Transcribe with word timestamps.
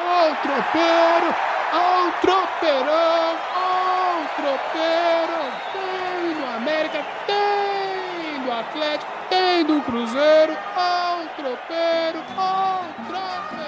Ó 0.00 0.30
o 0.30 0.36
tropeiro, 0.36 1.34
ó 1.74 2.06
o 2.06 2.12
tropeirão, 2.20 3.36
ó 3.56 4.22
o 4.22 4.28
tropeiro. 4.36 5.38
Tem 5.72 6.34
do 6.34 6.46
América, 6.56 7.04
tem 7.26 8.44
do 8.44 8.52
Atlético, 8.52 9.10
tem 9.28 9.64
do 9.64 9.80
Cruzeiro, 9.82 10.56
ó 10.76 11.22
o 11.22 11.28
tropeiro, 11.36 12.24
ó 12.36 12.80
o 12.80 12.84
tropeirão. 13.08 13.58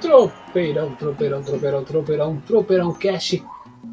Tropeirão, 0.00 0.94
tropeirão, 0.96 1.42
tropeirão, 1.42 1.84
tropeirão, 1.84 2.36
tropeirão 2.46 2.92
cash. 2.92 3.42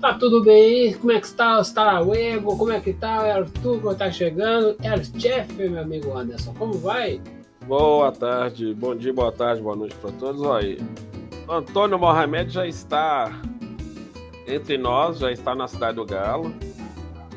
Tá 0.01 0.13
tudo 0.13 0.43
bem? 0.43 0.93
Como 0.95 1.13
é 1.13 1.19
que 1.19 1.27
está? 1.27 1.59
Está 1.61 2.01
o 2.01 2.13
Ego? 2.13 2.57
Como 2.57 2.71
é 2.71 2.79
que 2.79 2.93
tá? 2.93 3.21
O 3.21 3.31
Arthur 3.31 3.81
como 3.81 3.95
tá 3.95 4.11
chegando? 4.11 4.75
É 4.83 4.97
Jeff, 4.97 5.53
meu 5.53 5.81
amigo 5.81 6.17
Anderson. 6.17 6.53
Como 6.57 6.73
vai? 6.73 7.21
Boa 7.69 8.11
tarde, 8.11 8.73
bom 8.73 8.95
dia, 8.95 9.13
boa 9.13 9.31
tarde, 9.31 9.61
boa 9.61 9.75
noite 9.75 9.93
para 9.97 10.11
todos. 10.13 10.41
Olha, 10.41 10.75
Antônio 11.47 11.99
Mohamed 11.99 12.51
já 12.51 12.65
está 12.65 13.31
entre 14.47 14.75
nós, 14.75 15.19
já 15.19 15.31
está 15.31 15.53
na 15.53 15.67
cidade 15.67 15.97
do 15.97 16.03
Galo, 16.03 16.51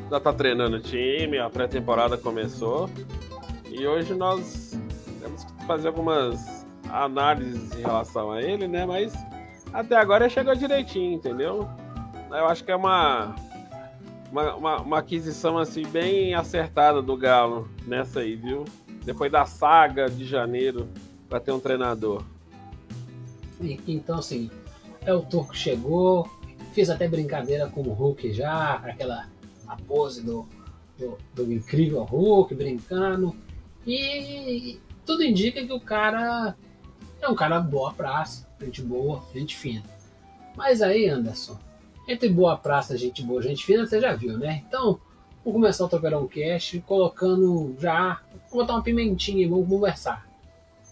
já 0.09 0.17
está 0.17 0.33
treinando 0.33 0.77
o 0.77 0.79
time, 0.79 1.37
a 1.37 1.51
pré-temporada 1.51 2.17
começou 2.17 2.89
e 3.69 3.85
hoje 3.85 4.15
nós 4.15 4.75
temos 5.21 5.43
que 5.43 5.65
fazer 5.67 5.89
algumas 5.89 6.65
análises 6.89 7.71
em 7.77 7.83
relação 7.83 8.31
a 8.31 8.41
ele, 8.41 8.67
né? 8.67 8.87
Mas 8.87 9.13
até 9.71 9.95
agora 9.95 10.27
chegou 10.27 10.55
direitinho, 10.55 11.13
entendeu? 11.13 11.69
Eu 12.31 12.47
acho 12.47 12.63
que 12.63 12.71
é 12.71 12.75
uma, 12.75 13.35
uma, 14.31 14.55
uma, 14.55 14.77
uma 14.81 14.97
aquisição 14.97 15.59
assim 15.59 15.85
bem 15.85 16.33
acertada 16.33 17.03
do 17.03 17.15
Galo 17.15 17.69
nessa 17.85 18.21
aí, 18.21 18.35
viu? 18.35 18.65
Depois 19.03 19.31
da 19.31 19.45
saga 19.45 20.09
de 20.09 20.25
janeiro 20.25 20.87
para 21.29 21.39
ter 21.39 21.51
um 21.51 21.59
treinador. 21.59 22.23
Então, 23.87 24.19
assim, 24.19 24.49
é 25.01 25.13
o 25.13 25.21
Turco 25.21 25.55
chegou, 25.55 26.29
fiz 26.73 26.89
até 26.89 27.07
brincadeira 27.07 27.67
com 27.67 27.81
o 27.81 27.93
Hulk 27.93 28.33
já, 28.33 28.75
aquela 28.75 29.27
a 29.67 29.75
pose 29.77 30.21
do, 30.21 30.47
do, 30.97 31.17
do 31.33 31.53
incrível 31.53 32.03
Hulk 32.03 32.53
brincando. 32.55 33.35
E 33.85 34.79
tudo 35.05 35.23
indica 35.23 35.65
que 35.65 35.73
o 35.73 35.79
cara 35.79 36.55
é 37.21 37.27
um 37.27 37.35
cara 37.35 37.59
boa 37.59 37.93
praça, 37.93 38.47
gente 38.61 38.81
boa, 38.81 39.21
gente 39.33 39.55
fina. 39.55 39.83
Mas 40.55 40.81
aí, 40.81 41.07
Anderson, 41.07 41.57
entre 42.07 42.29
boa 42.29 42.57
praça, 42.57 42.97
gente 42.97 43.23
boa, 43.23 43.41
gente 43.41 43.65
fina, 43.65 43.85
você 43.85 43.99
já 43.99 44.13
viu, 44.13 44.37
né? 44.37 44.63
Então, 44.67 44.99
vamos 45.43 45.59
começar 45.59 45.85
o 45.85 45.89
Tropeirão 45.89 46.27
Cash 46.27 46.81
colocando 46.85 47.75
já 47.79 48.21
Vou 48.53 48.61
botar 48.61 48.73
uma 48.73 48.83
pimentinha 48.83 49.43
e 49.43 49.47
vamos 49.47 49.67
conversar. 49.67 50.29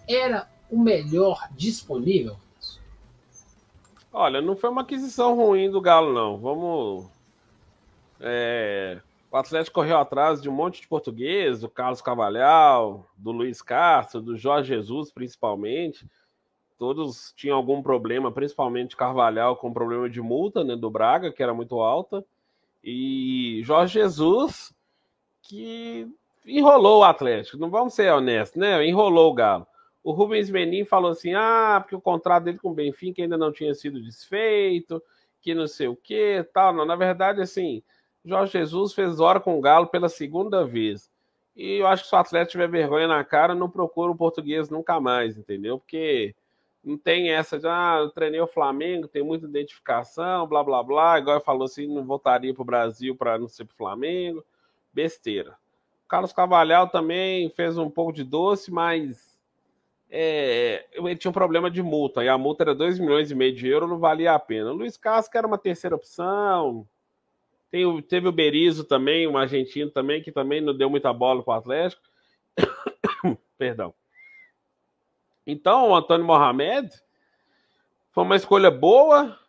Era 0.10 0.50
o 0.68 0.80
melhor 0.80 1.48
disponível? 1.52 2.36
Olha, 4.12 4.42
não 4.42 4.56
foi 4.56 4.72
uma 4.72 4.82
aquisição 4.82 5.36
ruim 5.36 5.70
do 5.70 5.80
Galo, 5.80 6.12
não. 6.12 6.40
Vamos. 6.40 7.06
É... 8.20 9.00
O 9.32 9.38
Atlético 9.38 9.76
correu 9.76 10.00
atrás 10.00 10.42
de 10.42 10.50
um 10.50 10.52
monte 10.52 10.82
de 10.82 10.88
português, 10.88 11.62
do 11.62 11.70
Carlos 11.70 12.02
Cavalhal, 12.02 13.06
do 13.16 13.32
Luiz 13.32 13.62
Castro, 13.62 14.22
do 14.22 14.36
Jorge 14.36 14.70
Jesus, 14.70 15.12
principalmente. 15.12 16.10
Todos 16.80 17.32
tinham 17.38 17.56
algum 17.56 17.84
problema, 17.84 18.32
principalmente 18.32 18.98
Carvalhal 18.98 19.56
com 19.56 19.72
problema 19.72 20.10
de 20.10 20.20
multa 20.20 20.64
né, 20.64 20.76
do 20.76 20.90
Braga, 20.90 21.32
que 21.32 21.44
era 21.44 21.54
muito 21.54 21.80
alta. 21.80 22.26
E 22.84 23.62
Jorge 23.64 23.94
Jesus, 23.94 24.74
que 25.44 26.08
enrolou 26.46 27.02
o 27.02 27.04
Atlético, 27.04 27.58
não 27.58 27.70
vamos 27.70 27.94
ser 27.94 28.12
honestos, 28.12 28.60
né? 28.60 28.86
Enrolou 28.86 29.32
o 29.32 29.34
Galo. 29.34 29.68
O 30.04 30.12
Rubens 30.12 30.50
Menin 30.50 30.84
falou 30.86 31.12
assim: 31.12 31.34
ah, 31.34 31.80
porque 31.82 31.96
o 31.96 32.02
contrato 32.02 32.44
dele 32.46 32.58
com 32.58 32.72
o 32.72 32.74
Benfica 32.74 33.22
ainda 33.22 33.38
não 33.38 33.52
tinha 33.52 33.74
sido 33.74 34.02
desfeito, 34.02 35.02
que 35.42 35.54
não 35.54 35.68
sei 35.68 35.88
o 35.88 35.96
que, 35.96 36.44
tal. 36.54 36.74
Não, 36.74 36.86
na 36.86 36.96
verdade, 36.96 37.42
assim, 37.42 37.84
Jorge 38.26 38.54
Jesus 38.54 38.94
fez 38.94 39.20
hora 39.20 39.40
com 39.40 39.58
o 39.58 39.62
Galo 39.62 39.88
pela 39.88 40.10
segunda 40.10 40.66
vez. 40.66 41.12
E 41.56 41.78
eu 41.78 41.88
acho 41.88 42.04
que 42.04 42.10
se 42.10 42.16
o 42.16 42.18
Atlético 42.18 42.54
tiver 42.54 42.70
vergonha 42.70 43.08
na 43.08 43.24
cara, 43.24 43.54
não 43.54 43.70
procura 43.70 44.12
o 44.12 44.16
português 44.16 44.70
nunca 44.70 45.00
mais, 45.00 45.38
entendeu? 45.38 45.78
Porque 45.78 46.34
não 46.84 46.98
tem 46.98 47.32
essa 47.32 47.60
de, 47.60 47.68
ah, 47.68 48.00
eu 48.02 48.10
treinei 48.10 48.42
o 48.42 48.48
Flamengo, 48.48 49.08
tem 49.08 49.24
muita 49.24 49.46
identificação, 49.46 50.48
blá, 50.48 50.64
blá, 50.64 50.82
blá. 50.82 51.20
Igual 51.20 51.40
falou 51.42 51.66
assim, 51.66 51.88
não 51.88 52.04
voltaria 52.04 52.54
para 52.54 52.62
o 52.62 52.66
Brasil 52.66 53.16
para 53.16 53.38
não 53.38 53.48
ser 53.48 53.66
para 53.66 53.76
Flamengo. 53.76 54.44
Besteira. 54.92 55.56
Carlos 56.08 56.34
Cavalhal 56.34 56.90
também 56.90 57.50
fez 57.52 57.78
um 57.78 57.90
pouco 57.90 58.12
de 58.12 58.24
doce, 58.24 58.72
mas 58.72 59.40
é, 60.10 60.86
ele 60.92 61.16
tinha 61.16 61.30
um 61.30 61.34
problema 61.34 61.72
de 61.72 61.82
multa, 61.82 62.24
e 62.24 62.28
a 62.28 62.38
multa 62.38 62.64
era 62.64 62.76
2 62.76 63.00
milhões 63.00 63.32
e 63.32 63.36
meio 63.36 63.56
de 63.56 63.68
euros, 63.68 63.90
não 63.90 63.98
valia 63.98 64.34
a 64.34 64.40
pena. 64.40 64.72
O 64.72 64.76
Luiz 64.76 64.98
Castro 64.98 65.38
era 65.38 65.48
uma 65.48 65.58
terceira 65.58 65.96
opção. 65.96 66.86
Tem, 67.70 68.02
teve 68.02 68.28
o 68.28 68.32
Berizzo 68.32 68.84
também, 68.84 69.26
um 69.26 69.38
argentino 69.38 69.90
também, 69.90 70.22
que 70.22 70.32
também 70.32 70.60
não 70.60 70.76
deu 70.76 70.90
muita 70.90 71.14
bola 71.14 71.42
para 71.42 71.54
o 71.54 71.58
Atlético. 71.58 72.02
Perdão. 73.58 73.94
Então, 75.46 75.90
o 75.90 75.96
Antônio 75.96 76.26
Mohamed 76.26 76.90
foi 78.12 78.24
uma 78.24 78.36
escolha 78.36 78.70
boa, 78.70 79.40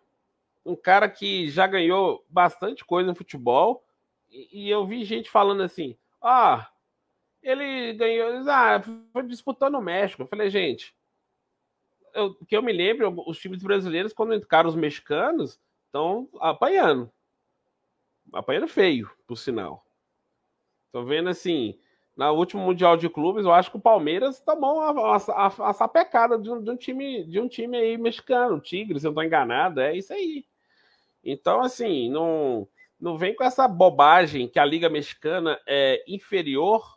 um 0.64 0.76
cara 0.76 1.08
que 1.08 1.50
já 1.50 1.66
ganhou 1.66 2.24
bastante 2.28 2.84
coisa 2.84 3.08
no 3.08 3.14
futebol. 3.16 3.84
E, 4.30 4.68
eu 4.70 4.86
vi 4.86 5.04
gente 5.04 5.30
falando 5.30 5.62
assim: 5.62 5.96
ah, 6.20 6.70
ele 7.42 7.92
ganhou. 7.94 8.48
Ah, 8.50 8.82
foi 9.12 9.22
disputando 9.24 9.72
no 9.72 9.82
México. 9.82 10.22
Eu 10.22 10.26
falei, 10.26 10.48
gente, 10.48 10.94
eu, 12.14 12.34
que 12.46 12.56
eu 12.56 12.62
me 12.62 12.72
lembro, 12.72 13.14
os 13.26 13.38
times 13.38 13.62
brasileiros, 13.62 14.12
quando 14.12 14.34
encaram 14.34 14.68
os 14.68 14.76
mexicanos, 14.76 15.60
estão 15.86 16.28
apanhando. 16.40 17.12
Apanhando 18.32 18.68
feio, 18.68 19.10
por 19.26 19.36
sinal. 19.36 19.84
Tô 20.90 21.04
vendo 21.04 21.28
assim, 21.28 21.78
na 22.16 22.30
último 22.30 22.62
Mundial 22.62 22.96
de 22.96 23.08
Clubes, 23.08 23.44
eu 23.44 23.52
acho 23.52 23.70
que 23.70 23.76
o 23.76 23.80
Palmeiras 23.80 24.40
tomou 24.40 24.76
uma, 24.76 24.90
uma, 24.90 25.48
uma 25.48 25.72
sapecada 25.72 26.38
de 26.38 26.50
um, 26.50 26.62
de 26.62 26.70
um, 26.70 26.76
time, 26.76 27.24
de 27.24 27.40
um 27.40 27.48
time 27.48 27.76
aí 27.76 27.96
mexicano, 27.96 28.60
Tigres, 28.60 29.04
eu 29.04 29.10
não 29.10 29.14
tô 29.14 29.22
enganado, 29.22 29.80
é 29.80 29.96
isso 29.96 30.12
aí. 30.12 30.44
Então, 31.24 31.60
assim, 31.60 32.10
não 32.10 32.68
não 33.02 33.18
vem 33.18 33.34
com 33.34 33.42
essa 33.42 33.66
bobagem 33.66 34.46
que 34.46 34.60
a 34.60 34.64
Liga 34.64 34.88
Mexicana 34.88 35.58
é 35.66 36.04
inferior 36.06 36.96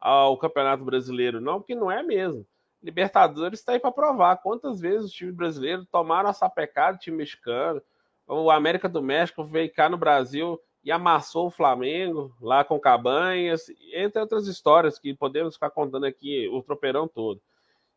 ao 0.00 0.36
Campeonato 0.36 0.84
Brasileiro, 0.84 1.40
não, 1.40 1.60
porque 1.60 1.72
não 1.72 1.88
é 1.88 2.02
mesmo. 2.02 2.44
Libertadores 2.82 3.60
está 3.60 3.72
aí 3.72 3.78
para 3.78 3.92
provar 3.92 4.38
quantas 4.38 4.80
vezes 4.80 5.06
os 5.06 5.12
times 5.12 5.36
brasileiros 5.36 5.86
tomaram 5.86 6.28
essa 6.28 6.50
pecada 6.50 6.96
do 6.96 7.00
time 7.00 7.18
mexicano. 7.18 7.80
O 8.26 8.50
América 8.50 8.88
do 8.88 9.00
México 9.00 9.44
veio 9.44 9.72
cá 9.72 9.88
no 9.88 9.96
Brasil 9.96 10.60
e 10.86 10.92
amassou 10.92 11.48
o 11.48 11.50
Flamengo 11.50 12.32
lá 12.40 12.62
com 12.62 12.78
Cabanhas, 12.78 13.66
entre 13.92 14.20
outras 14.20 14.46
histórias 14.46 15.00
que 15.00 15.12
podemos 15.12 15.54
ficar 15.54 15.70
contando 15.70 16.06
aqui 16.06 16.46
o 16.46 16.62
tropeirão 16.62 17.08
todo. 17.08 17.42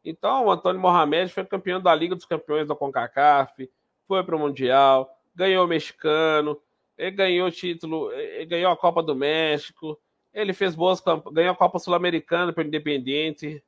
Então, 0.03 0.47
o 0.47 0.51
Antônio 0.51 0.81
Mohamed 0.81 1.31
foi 1.31 1.45
campeão 1.45 1.79
da 1.79 1.93
Liga 1.93 2.15
dos 2.15 2.25
Campeões 2.25 2.67
da 2.67 2.75
CONCACAF, 2.75 3.69
foi 4.07 4.23
para 4.23 4.35
o 4.35 4.39
Mundial, 4.39 5.07
ganhou 5.35 5.65
o 5.65 5.67
mexicano, 5.67 6.59
ele 6.97 7.11
ganhou 7.11 7.51
título, 7.51 8.11
ele 8.11 8.45
ganhou 8.47 8.71
a 8.71 8.77
Copa 8.77 9.03
do 9.03 9.13
México, 9.15 9.95
ele 10.33 10.51
fez 10.51 10.73
boas 10.73 10.99
ganhou 11.31 11.51
a 11.53 11.55
Copa 11.55 11.77
Sul-Americana 11.77 12.51
para 12.51 12.63
o 12.63 12.67
Independiente, 12.67 13.63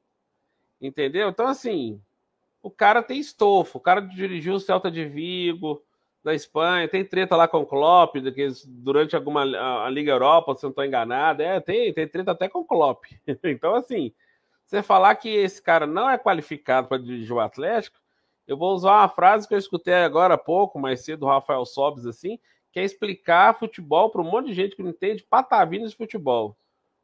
entendeu? 0.82 1.30
Então, 1.30 1.46
assim, 1.46 2.02
o 2.60 2.72
cara 2.72 3.04
tem 3.04 3.20
estofo, 3.20 3.78
o 3.78 3.82
cara 3.82 4.02
dirigiu 4.02 4.56
o 4.56 4.60
Celta 4.60 4.90
de 4.90 5.06
Vigo, 5.06 5.84
da 6.24 6.34
Espanha, 6.36 6.88
tem 6.88 7.04
treta 7.04 7.36
lá 7.36 7.48
com 7.48 7.62
o 7.62 7.66
Klopp, 7.66 8.16
durante 8.68 9.16
alguma 9.16 9.44
a, 9.44 9.86
a 9.86 9.90
Liga 9.90 10.12
Europa, 10.12 10.56
se 10.56 10.64
não 10.64 10.70
estou 10.70 10.86
enganado, 10.86 11.42
é, 11.42 11.60
tem, 11.60 11.92
tem 11.94 12.08
treta 12.08 12.32
até 12.32 12.48
com 12.48 12.60
o 12.60 12.66
Klopp. 12.66 13.06
então, 13.44 13.74
assim, 13.76 14.14
você 14.66 14.84
falar 14.84 15.16
que 15.16 15.30
esse 15.30 15.62
cara 15.62 15.88
não 15.88 16.10
é 16.10 16.18
qualificado 16.18 16.88
para 16.88 17.02
dirigir 17.02 17.34
o 17.34 17.40
Atlético, 17.40 18.00
eu 18.48 18.58
vou 18.58 18.74
usar 18.74 19.00
uma 19.00 19.10
frase 19.10 19.48
que 19.48 19.54
eu 19.54 19.58
escutei 19.58 19.94
agora 19.94 20.36
há 20.36 20.38
pouco, 20.38 20.80
mais 20.80 21.04
cedo, 21.04 21.22
do 21.22 21.26
Rafael 21.26 21.66
Sobes, 21.66 22.06
assim, 22.06 22.40
quer 22.72 22.84
explicar 22.84 23.58
futebol 23.58 24.10
para 24.10 24.22
um 24.22 24.30
monte 24.30 24.48
de 24.48 24.54
gente 24.54 24.76
que 24.76 24.84
não 24.84 24.92
entende 24.92 25.24
patavinas 25.24 25.92
de 25.92 25.98
futebol. 25.98 26.58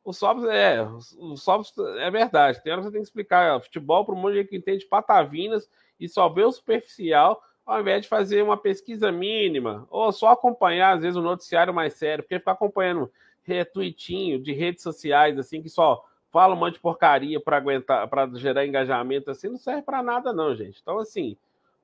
O 0.04 0.14
Sobs 0.14 0.46
é, 0.46 0.82
o 1.18 1.36
Sobs 1.36 1.74
é 2.00 2.10
verdade. 2.10 2.64
Tem 2.64 2.72
hora 2.72 2.82
que 2.82 2.88
você 2.88 2.92
tem 2.94 3.02
que 3.02 3.08
explicar 3.08 3.58
ó, 3.58 3.60
futebol 3.60 4.06
para 4.06 4.16
um 4.16 4.18
monte 4.18 4.34
de 4.34 4.40
gente 4.40 4.50
que 4.50 4.56
entende 4.56 4.86
patavinas 4.86 5.70
e 6.00 6.08
só 6.08 6.30
vê 6.30 6.44
o 6.44 6.52
superficial, 6.52 7.42
ao 7.68 7.82
invés 7.82 8.02
de 8.02 8.08
fazer 8.08 8.42
uma 8.42 8.56
pesquisa 8.56 9.12
mínima, 9.12 9.86
ou 9.90 10.10
só 10.14 10.30
acompanhar, 10.30 10.96
às 10.96 11.02
vezes, 11.02 11.18
o 11.18 11.20
um 11.20 11.24
noticiário 11.24 11.74
mais 11.74 11.94
sério, 11.94 12.24
porque 12.24 12.40
ficar 12.40 12.54
acompanhando 12.54 13.12
retweetinho 13.44 14.40
de 14.40 14.54
redes 14.54 14.82
sociais, 14.82 15.38
assim, 15.38 15.62
que 15.62 15.70
só 15.70 16.04
fala 16.32 16.56
um 16.56 16.58
monte 16.58 16.76
de 16.76 16.80
porcaria 16.80 17.40
para 17.40 17.58
aguentar, 17.58 18.08
para 18.08 18.28
gerar 18.36 18.66
engajamento, 18.66 19.30
assim, 19.30 19.50
não 19.50 19.58
serve 19.58 19.82
para 19.82 20.02
nada, 20.02 20.32
não, 20.32 20.56
gente. 20.56 20.80
Então, 20.82 20.98
assim, 20.98 21.36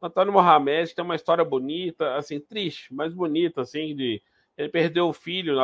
Antônio 0.02 0.34
Mohamed 0.34 0.96
tem 0.96 1.04
uma 1.04 1.16
história 1.16 1.44
bonita, 1.44 2.16
assim, 2.16 2.40
triste, 2.40 2.94
mas 2.94 3.14
bonita, 3.14 3.62
assim, 3.62 3.96
de 3.96 4.22
ele 4.58 4.70
perdeu 4.70 5.08
o 5.08 5.14
filho 5.14 5.56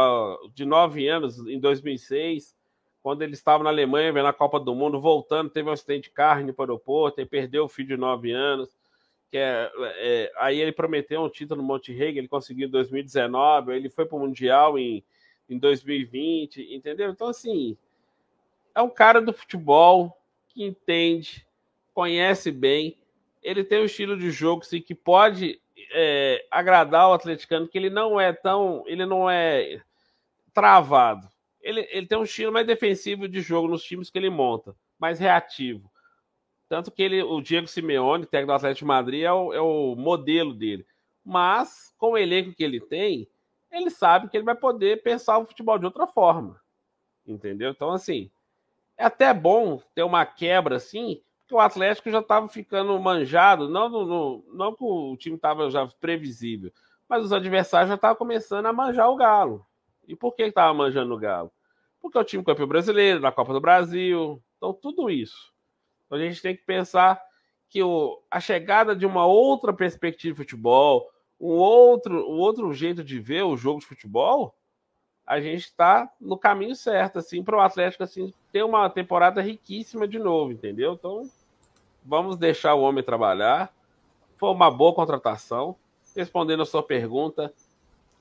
de 0.54 0.66
nove 0.66 1.08
anos 1.08 1.40
em 1.48 1.60
2006, 1.60 2.56
quando 3.04 3.22
ele 3.22 3.34
estava 3.34 3.64
na 3.64 3.70
Alemanha, 3.70 4.12
vendo 4.12 4.28
a 4.28 4.34
Copa 4.34 4.60
do 4.60 4.74
Mundo, 4.74 5.00
voltando, 5.00 5.50
teve 5.50 5.70
um 5.70 5.72
acidente 5.72 6.10
de 6.10 6.10
carne 6.10 6.52
para 6.52 6.64
o 6.64 6.66
aeroporto, 6.66 7.22
e 7.22 7.26
perdeu 7.26 7.66
o 7.66 7.70
filho 7.70 7.90
de 7.90 7.98
nove 7.98 8.32
anos. 8.32 8.70
Que 9.32 9.38
é, 9.38 9.72
é, 9.98 10.32
aí 10.38 10.60
ele 10.60 10.72
prometeu 10.72 11.22
um 11.22 11.30
título 11.30 11.62
no 11.62 11.68
Monte 11.68 11.94
Reg, 11.94 12.18
ele 12.18 12.28
conseguiu 12.28 12.68
em 12.68 12.72
2019, 12.72 13.76
ele 13.76 13.90
foi 13.90 14.06
para 14.06 14.18
o 14.18 14.20
Mundial 14.20 14.78
em, 14.78 15.04
em 15.50 15.58
2020, 15.58 16.74
entendeu? 16.74 17.12
Então, 17.12 17.28
assim, 17.28 17.78
é 18.74 18.82
um 18.82 18.90
cara 18.90 19.22
do 19.22 19.32
futebol 19.32 20.18
que 20.48 20.64
entende, 20.64 21.46
conhece 21.94 22.52
bem, 22.52 22.98
ele 23.42 23.64
tem 23.64 23.82
um 23.82 23.86
estilo 23.86 24.18
de 24.18 24.32
jogo 24.32 24.62
assim, 24.62 24.82
que 24.82 24.96
pode 24.96 25.62
é, 25.94 26.46
agradar 26.52 27.10
o 27.10 27.14
atleticano, 27.14 27.68
que 27.68 27.78
ele 27.78 27.90
não 27.90 28.20
é 28.20 28.34
tão. 28.34 28.84
ele 28.88 29.06
não 29.06 29.30
é 29.30 29.82
travado. 30.54 31.28
Ele, 31.62 31.88
ele 31.92 32.08
tem 32.08 32.18
um 32.18 32.24
estilo 32.24 32.52
mais 32.52 32.66
defensivo 32.66 33.28
de 33.28 33.42
jogo 33.42 33.68
nos 33.68 33.84
times 33.84 34.10
que 34.10 34.18
ele 34.18 34.30
monta, 34.30 34.76
mais 34.98 35.20
reativo. 35.20 35.90
Tanto 36.70 36.92
que 36.92 37.02
ele, 37.02 37.24
o 37.24 37.42
Diego 37.42 37.68
Simeone, 37.68 38.28
técnico 38.28 38.54
do 38.54 38.56
Atlético 38.56 38.86
de 38.86 38.86
Madrid, 38.86 39.24
é 39.24 39.34
o, 39.34 39.52
é 39.52 39.60
o 39.60 39.96
modelo 39.96 40.54
dele. 40.54 40.86
Mas, 41.26 41.94
com 41.98 42.12
o 42.12 42.18
elenco 42.18 42.54
que 42.54 42.64
ele 42.64 42.80
tem, 42.80 43.28
ele 43.72 43.90
sabe 43.90 44.30
que 44.30 44.38
ele 44.38 44.46
vai 44.46 44.56
poder 44.56 45.02
pensar 45.02 45.40
o 45.40 45.46
futebol 45.46 45.80
de 45.80 45.86
outra 45.86 46.06
forma. 46.06 46.62
Entendeu? 47.26 47.72
Então, 47.72 47.92
assim, 47.92 48.30
é 48.96 49.06
até 49.06 49.34
bom 49.34 49.82
ter 49.96 50.04
uma 50.04 50.26
quebra 50.26 50.76
assim, 50.76 51.22
porque 51.42 51.56
o 51.56 51.60
Atlético 51.60 52.12
já 52.12 52.20
estava 52.20 52.48
ficando 52.48 52.98
manjado, 53.00 53.68
não, 53.68 53.90
no, 53.90 54.06
no, 54.06 54.46
não 54.54 54.76
que 54.76 54.84
o 54.84 55.18
time 55.18 55.38
estava 55.38 55.72
já 55.72 55.88
previsível, 56.00 56.72
mas 57.08 57.24
os 57.24 57.34
adversários 57.34 57.90
já 57.90 57.96
estavam 57.96 58.16
começando 58.16 58.68
a 58.68 58.74
manjar 58.74 59.10
o 59.10 59.16
Galo. 59.16 59.66
E 60.08 60.16
por 60.16 60.36
que 60.36 60.44
estava 60.44 60.74
manjando 60.74 61.16
o 61.16 61.18
Galo? 61.18 61.52
Porque 62.00 62.18
é 62.18 62.22
o 62.22 62.24
time 62.24 62.44
campeão 62.44 62.68
brasileiro, 62.68 63.20
da 63.20 63.32
Copa 63.32 63.54
do 63.54 63.60
Brasil, 63.60 64.40
então 64.58 64.72
tudo 64.72 65.10
isso. 65.10 65.52
Então 66.10 66.18
a 66.18 66.22
gente 66.22 66.42
tem 66.42 66.56
que 66.56 66.64
pensar 66.64 67.22
que 67.70 67.84
o, 67.84 68.20
a 68.32 68.40
chegada 68.40 68.96
de 68.96 69.06
uma 69.06 69.28
outra 69.28 69.72
perspectiva 69.72 70.34
de 70.34 70.38
futebol, 70.38 71.08
um 71.40 71.52
outro, 71.52 72.28
um 72.28 72.40
outro 72.40 72.74
jeito 72.74 73.04
de 73.04 73.20
ver 73.20 73.44
o 73.44 73.56
jogo 73.56 73.80
de 73.80 73.86
futebol, 73.86 74.56
a 75.26 75.40
gente 75.40 75.66
está 75.66 76.12
no 76.20 76.36
caminho 76.36 76.76
certo, 76.76 77.20
assim, 77.20 77.44
para 77.44 77.56
o 77.56 77.62
Atlético 77.62 78.02
assim, 78.02 78.34
ter 78.52 78.64
uma 78.64 78.90
temporada 78.90 79.40
riquíssima 79.40 80.08
de 80.08 80.18
novo, 80.18 80.52
entendeu? 80.52 80.94
Então, 80.94 81.30
vamos 82.04 82.36
deixar 82.36 82.74
o 82.74 82.82
homem 82.82 83.04
trabalhar. 83.04 83.72
Foi 84.36 84.50
uma 84.50 84.72
boa 84.72 84.96
contratação. 84.96 85.76
Respondendo 86.16 86.64
a 86.64 86.66
sua 86.66 86.82
pergunta, 86.82 87.54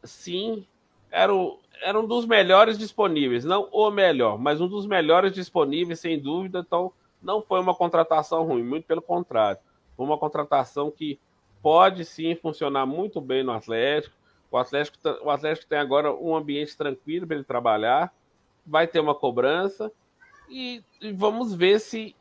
sim, 0.05 0.67
era, 1.11 1.35
o, 1.35 1.59
era 1.81 1.99
um 1.99 2.07
dos 2.07 2.27
melhores 2.27 2.77
disponíveis, 2.77 3.47
não 3.47 3.67
o 3.73 3.91
melhor, 3.91 4.39
mas 4.39 4.61
um 4.61 4.69
dos 4.69 4.85
melhores 4.85 5.33
disponíveis, 5.33 6.01
sem 6.01 6.21
dúvida. 6.21 6.59
Então, 6.59 6.93
não 7.23 7.43
foi 7.43 7.61
uma 7.61 7.75
contratação 7.75 8.45
ruim, 8.45 8.63
muito 8.63 8.87
pelo 8.87 9.03
contrário. 9.03 9.61
Foi 9.97 10.07
uma 10.07 10.19
contratação 10.19 10.91
que 10.91 11.19
pode 11.63 12.05
sim 12.05 12.35
funcionar 12.37 12.87
muito 12.87 13.21
bem 13.21 13.43
no 13.43 13.53
Atlético. 13.53 14.15
O 14.51 14.57
Atlético, 14.57 14.97
o 15.23 15.31
Atlético 15.31 15.69
tem 15.69 15.79
agora 15.79 16.15
um 16.15 16.35
ambiente 16.35 16.77
tranquilo 16.77 17.27
para 17.27 17.37
ele 17.37 17.45
trabalhar, 17.45 18.15
vai 18.65 18.87
ter 18.87 19.01
uma 19.01 19.15
cobrança 19.15 19.93
e, 20.49 20.83
e, 21.01 21.13
vamos 21.13 21.55
ver 21.55 21.79
se 21.81 22.15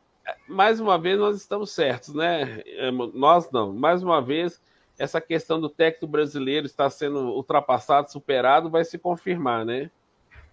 mais 0.48 0.80
uma 0.80 0.98
vez 0.98 1.18
nós 1.18 1.38
estamos 1.38 1.72
certos, 1.72 2.14
né? 2.14 2.62
É, 2.66 2.92
nós 2.92 3.50
não. 3.52 3.72
Mais 3.72 4.04
uma 4.04 4.22
vez 4.22 4.62
essa 4.98 5.22
questão 5.22 5.62
do 5.62 5.70
técnico 5.70 6.08
brasileiro 6.08 6.66
está 6.66 6.90
sendo 6.90 7.20
ultrapassado, 7.30 8.12
superado, 8.12 8.70
vai 8.70 8.84
se 8.84 8.98
confirmar, 8.98 9.66
né? 9.66 9.90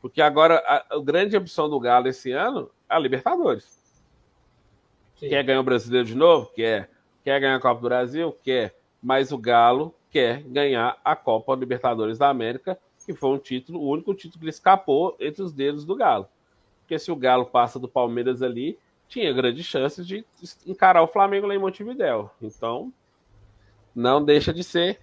Porque 0.00 0.20
agora 0.20 0.62
a, 0.66 0.96
a 0.96 1.00
grande 1.00 1.36
opção 1.36 1.68
do 1.68 1.80
Galo 1.80 2.06
esse 2.08 2.30
ano 2.30 2.70
é 2.88 2.94
a 2.94 2.98
Libertadores. 2.98 3.83
Sim. 5.24 5.30
Quer 5.30 5.42
ganhar 5.42 5.60
o 5.60 5.64
brasileiro 5.64 6.06
de 6.06 6.14
novo? 6.14 6.50
Quer. 6.54 6.90
Quer 7.24 7.40
ganhar 7.40 7.56
a 7.56 7.60
Copa 7.60 7.80
do 7.80 7.88
Brasil? 7.88 8.36
Quer. 8.42 8.74
Mas 9.02 9.32
o 9.32 9.38
Galo 9.38 9.94
quer 10.10 10.42
ganhar 10.42 10.98
a 11.04 11.16
Copa 11.16 11.54
Libertadores 11.54 12.18
da 12.18 12.28
América, 12.28 12.78
que 13.04 13.14
foi 13.14 13.30
um 13.30 13.38
título, 13.38 13.80
o 13.80 13.88
único 13.88 14.14
título 14.14 14.44
que 14.44 14.50
escapou 14.50 15.16
entre 15.18 15.42
os 15.42 15.52
dedos 15.52 15.84
do 15.84 15.96
Galo. 15.96 16.28
Porque 16.80 16.98
se 16.98 17.10
o 17.10 17.16
Galo 17.16 17.46
passa 17.46 17.78
do 17.78 17.88
Palmeiras 17.88 18.42
ali, 18.42 18.78
tinha 19.08 19.32
grandes 19.32 19.64
chances 19.64 20.06
de 20.06 20.24
encarar 20.66 21.02
o 21.02 21.08
Flamengo 21.08 21.46
lá 21.46 21.54
em 21.54 21.58
Montevidéu. 21.58 22.30
Então, 22.40 22.92
não 23.94 24.22
deixa 24.22 24.52
de 24.52 24.62
ser 24.62 25.00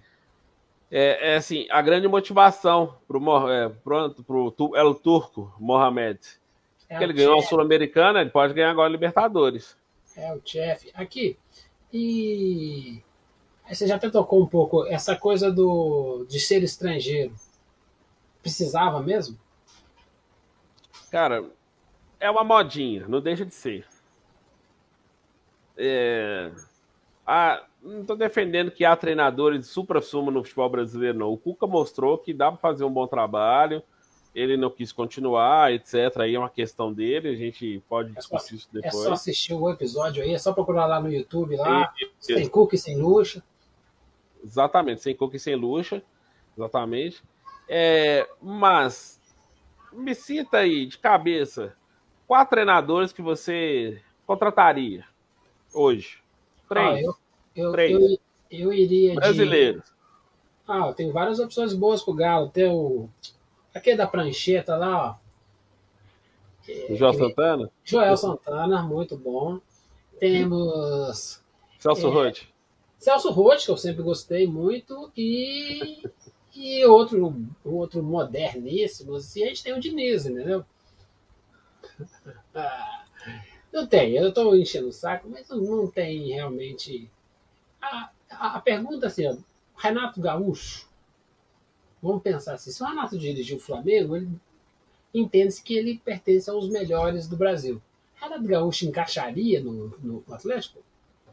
é, 0.90 1.32
é 1.32 1.36
assim, 1.36 1.66
a 1.70 1.80
grande 1.82 2.06
motivação 2.06 2.94
para 3.08 3.18
o 3.18 3.50
é, 3.50 3.68
pro, 3.68 4.10
pro 4.24 4.76
El 4.76 4.94
Turco 4.94 5.52
Mohamed. 5.58 6.20
É 6.88 7.02
ele 7.02 7.14
ganhou 7.14 7.38
a 7.38 7.42
Sul-Americana, 7.42 8.20
ele 8.20 8.30
pode 8.30 8.52
ganhar 8.52 8.70
agora 8.70 8.88
a 8.88 8.92
Libertadores. 8.92 9.76
É 10.16 10.32
o 10.34 10.40
chefe. 10.44 10.90
Aqui, 10.94 11.38
e 11.92 13.02
você 13.68 13.86
já 13.86 13.96
até 13.96 14.10
tocou 14.10 14.42
um 14.42 14.46
pouco 14.46 14.86
essa 14.86 15.16
coisa 15.16 15.50
do 15.50 16.24
de 16.28 16.40
ser 16.40 16.62
estrangeiro. 16.62 17.34
Precisava 18.42 19.00
mesmo? 19.00 19.38
Cara, 21.10 21.44
é 22.18 22.30
uma 22.30 22.44
modinha, 22.44 23.06
não 23.06 23.20
deixa 23.20 23.44
de 23.44 23.54
ser. 23.54 23.86
É... 25.76 26.50
Ah, 27.26 27.64
não 27.82 28.00
estou 28.00 28.16
defendendo 28.16 28.70
que 28.70 28.84
há 28.84 28.96
treinadores 28.96 29.60
de 29.60 29.66
supra-sumo 29.66 30.30
no 30.30 30.42
futebol 30.42 30.68
brasileiro, 30.68 31.18
não. 31.18 31.32
O 31.32 31.38
Cuca 31.38 31.66
mostrou 31.66 32.18
que 32.18 32.32
dá 32.32 32.50
para 32.50 32.60
fazer 32.60 32.84
um 32.84 32.92
bom 32.92 33.06
trabalho, 33.06 33.82
ele 34.34 34.56
não 34.56 34.70
quis 34.70 34.92
continuar, 34.92 35.72
etc. 35.72 36.20
Aí 36.20 36.34
é 36.34 36.38
uma 36.38 36.48
questão 36.48 36.92
dele, 36.92 37.28
a 37.28 37.34
gente 37.34 37.82
pode 37.88 38.12
discutir 38.12 38.54
é 38.54 38.56
isso 38.56 38.68
depois. 38.72 38.94
É 38.94 38.98
só 38.98 39.12
assistir 39.12 39.54
o 39.54 39.70
episódio 39.70 40.22
aí, 40.22 40.32
é 40.32 40.38
só 40.38 40.52
procurar 40.52 40.86
lá 40.86 41.00
no 41.00 41.12
YouTube, 41.12 41.56
lá, 41.56 41.92
sem 42.18 42.48
Cuca 42.48 42.74
e 42.74 42.78
sem 42.78 42.96
Luxa. 42.96 43.42
Exatamente, 44.42 45.02
sem 45.02 45.14
Cuca 45.14 45.36
e 45.36 45.40
sem 45.40 45.54
Luxa, 45.54 46.02
exatamente. 46.56 47.22
É, 47.68 48.28
mas, 48.40 49.20
me 49.92 50.14
cita 50.14 50.58
aí, 50.58 50.86
de 50.86 50.98
cabeça, 50.98 51.74
quatro 52.26 52.50
treinadores 52.50 53.12
que 53.12 53.22
você 53.22 54.00
contrataria 54.26 55.04
hoje? 55.74 56.22
Três. 56.68 56.86
Ah, 56.86 57.00
eu, 57.00 57.16
eu, 57.54 57.72
Três. 57.72 57.92
Eu, 57.92 58.18
eu 58.50 58.72
iria 58.72 59.14
Brasileiros. 59.14 59.84
De... 59.84 59.92
Ah, 60.66 60.92
tem 60.92 61.10
várias 61.10 61.38
opções 61.38 61.74
boas 61.74 62.02
pro 62.02 62.14
Galo. 62.14 62.48
Tem 62.48 62.70
o. 62.70 63.08
Aquele 63.74 63.96
da 63.96 64.06
prancheta 64.06 64.76
lá, 64.76 65.18
ó. 65.18 65.22
É, 66.68 66.94
Joel 66.94 67.14
Santana? 67.14 67.70
Joel 67.84 68.16
Santana, 68.16 68.82
muito 68.82 69.16
bom. 69.16 69.60
Temos. 70.18 71.42
Celso 71.78 72.06
é, 72.06 72.10
Roth. 72.10 72.42
Celso 72.98 73.30
Roth, 73.30 73.64
que 73.64 73.70
eu 73.70 73.76
sempre 73.76 74.02
gostei 74.02 74.46
muito. 74.46 75.10
E. 75.16 76.02
e 76.54 76.84
outro, 76.84 77.34
outro 77.64 78.02
moderníssimo, 78.02 79.16
assim, 79.16 79.42
a 79.42 79.46
gente 79.46 79.64
tem 79.64 79.72
o 79.72 79.80
Diniz, 79.80 80.26
entendeu? 80.26 80.64
Não 83.72 83.86
tem, 83.86 84.14
eu 84.14 84.28
estou 84.28 84.54
enchendo 84.54 84.88
o 84.88 84.92
saco, 84.92 85.28
mas 85.30 85.48
não 85.48 85.90
tem 85.90 86.28
realmente. 86.28 87.10
A, 87.80 88.10
a, 88.30 88.56
a 88.56 88.60
pergunta 88.60 89.06
assim, 89.06 89.26
ó, 89.26 89.34
Renato 89.74 90.20
Gaúcho, 90.20 90.86
vamos 92.02 92.22
pensar 92.22 92.54
assim, 92.54 92.70
se 92.70 92.82
o 92.82 92.86
Renato 92.86 93.18
dirigiu 93.18 93.56
o 93.56 93.60
Flamengo, 93.60 94.16
ele 94.16 94.28
entende-se 95.14 95.62
que 95.62 95.74
ele 95.74 96.00
pertence 96.04 96.50
aos 96.50 96.68
melhores 96.68 97.28
do 97.28 97.36
Brasil. 97.36 97.80
Renato 98.16 98.44
Gaúcho 98.44 98.86
encaixaria 98.86 99.60
no, 99.60 99.88
no 100.02 100.24
Atlético? 100.30 100.80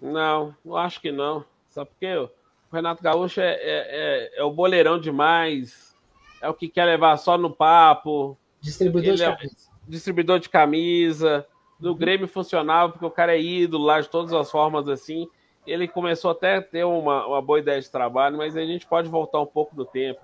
Não, 0.01 0.55
eu 0.65 0.77
acho 0.77 1.01
que 1.01 1.11
não. 1.11 1.43
Sabe 1.69 1.89
por 1.89 1.99
quê? 1.99 2.15
O 2.15 2.29
Renato 2.71 3.01
Gaúcho 3.01 3.41
é, 3.41 3.53
é, 3.53 3.59
é, 3.61 4.39
é, 4.39 4.43
o 4.43 4.51
boleirão 4.51 4.99
demais, 4.99 5.95
é 6.41 6.47
o 6.47 6.53
que 6.53 6.67
quer 6.67 6.85
levar 6.85 7.17
só 7.17 7.37
no 7.37 7.49
papo. 7.49 8.37
Distribuidor 8.61 9.15
de 9.15 9.23
é 9.23 9.35
camisa. 9.35 9.55
distribuidor 9.87 10.39
de 10.39 10.49
camisa 10.49 11.45
do 11.79 11.95
Grêmio 11.95 12.27
funcionava, 12.27 12.91
porque 12.91 13.05
o 13.05 13.11
cara 13.11 13.35
é 13.35 13.41
ídolo 13.41 13.85
lá 13.85 14.01
de 14.01 14.09
todas 14.09 14.33
as 14.33 14.51
formas 14.51 14.87
assim. 14.87 15.27
Ele 15.65 15.87
começou 15.87 16.31
até 16.31 16.57
a 16.57 16.61
ter 16.61 16.83
uma, 16.83 17.25
uma 17.25 17.41
boa 17.41 17.59
ideia 17.59 17.79
de 17.79 17.89
trabalho, 17.89 18.37
mas 18.37 18.57
a 18.57 18.65
gente 18.65 18.85
pode 18.85 19.07
voltar 19.07 19.39
um 19.39 19.45
pouco 19.45 19.75
no 19.75 19.85
tempo. 19.85 20.19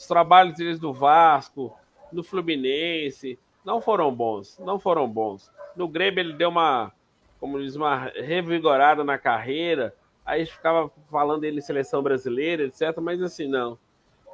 Os 0.00 0.06
trabalhos 0.06 0.56
deles 0.56 0.78
do 0.78 0.94
Vasco, 0.94 1.76
no 2.10 2.22
Fluminense, 2.22 3.38
não 3.62 3.82
foram 3.82 4.10
bons, 4.10 4.58
não 4.58 4.80
foram 4.80 5.06
bons. 5.06 5.52
No 5.76 5.86
Grêmio 5.86 6.20
ele 6.20 6.32
deu 6.32 6.48
uma, 6.48 6.90
como 7.38 7.60
diz, 7.60 7.76
uma 7.76 8.10
revigorada 8.14 9.04
na 9.04 9.18
carreira, 9.18 9.94
aí 10.24 10.46
ficava 10.46 10.90
falando 11.10 11.42
dele 11.42 11.58
em 11.58 11.60
seleção 11.60 12.02
brasileira, 12.02 12.62
etc, 12.62 12.96
mas 12.96 13.20
assim, 13.20 13.46
não. 13.46 13.78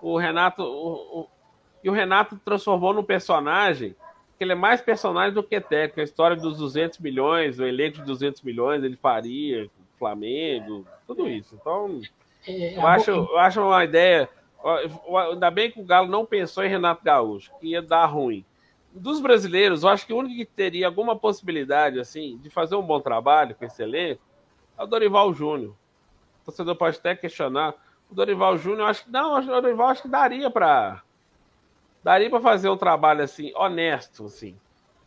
O 0.00 0.16
Renato, 0.16 0.62
o, 0.62 1.23
o, 1.23 1.28
e 1.82 1.90
o 1.90 1.92
Renato 1.92 2.40
transformou 2.44 2.94
num 2.94 3.02
personagem 3.02 3.96
que 4.38 4.44
ele 4.44 4.52
é 4.52 4.54
mais 4.54 4.80
personagem 4.80 5.35
do 5.35 5.42
que 5.42 5.61
técnico. 5.61 6.00
A 6.00 6.04
história 6.04 6.37
dos 6.37 6.58
200 6.58 7.00
milhões, 7.00 7.58
o 7.58 7.64
elenco 7.64 7.96
de 7.96 8.04
200 8.04 8.40
milhões, 8.42 8.85
ele 8.85 8.96
faria, 8.96 9.68
Flamengo, 9.99 10.87
tudo 11.08 11.28
isso. 11.28 11.56
Então, 11.61 12.00
é, 12.46 12.76
eu, 12.76 12.87
acho, 12.87 13.11
eu 13.11 13.38
acho 13.38 13.61
uma 13.61 13.82
ideia. 13.82 14.28
Ainda 15.30 15.50
bem 15.50 15.70
que 15.70 15.80
o 15.80 15.84
Galo 15.84 16.08
não 16.08 16.26
pensou 16.26 16.64
em 16.64 16.68
Renato 16.68 17.04
Gaúcho, 17.04 17.52
que 17.60 17.68
ia 17.68 17.82
dar 17.82 18.06
ruim. 18.06 18.44
dos 18.92 19.20
brasileiros, 19.20 19.82
eu 19.82 19.88
acho 19.88 20.06
que 20.06 20.12
o 20.12 20.18
único 20.18 20.34
que 20.34 20.44
teria 20.44 20.86
alguma 20.86 21.14
possibilidade 21.16 22.00
assim 22.00 22.38
de 22.38 22.50
fazer 22.50 22.75
um 22.76 22.82
bom 22.82 23.00
trabalho 23.00 23.54
com 23.54 23.64
esse 23.64 23.82
elenco 23.82 24.22
é 24.76 24.82
o 24.82 24.86
Dorival 24.86 25.32
Júnior. 25.32 25.75
O 26.42 26.46
torcedor 26.46 26.76
pode 26.76 26.98
até 26.98 27.14
questionar. 27.14 27.75
O 28.10 28.14
Dorival 28.14 28.56
Júnior, 28.56 28.88
acho 28.88 29.04
que 29.04 29.10
não, 29.10 29.38
o 29.38 29.60
Dorival 29.60 29.88
acho 29.88 30.02
que 30.02 30.08
daria 30.08 30.50
para 30.50 31.02
daria 32.02 32.30
para 32.30 32.40
fazer 32.40 32.68
um 32.68 32.76
trabalho 32.76 33.22
assim 33.22 33.52
honesto, 33.56 34.26
assim. 34.26 34.56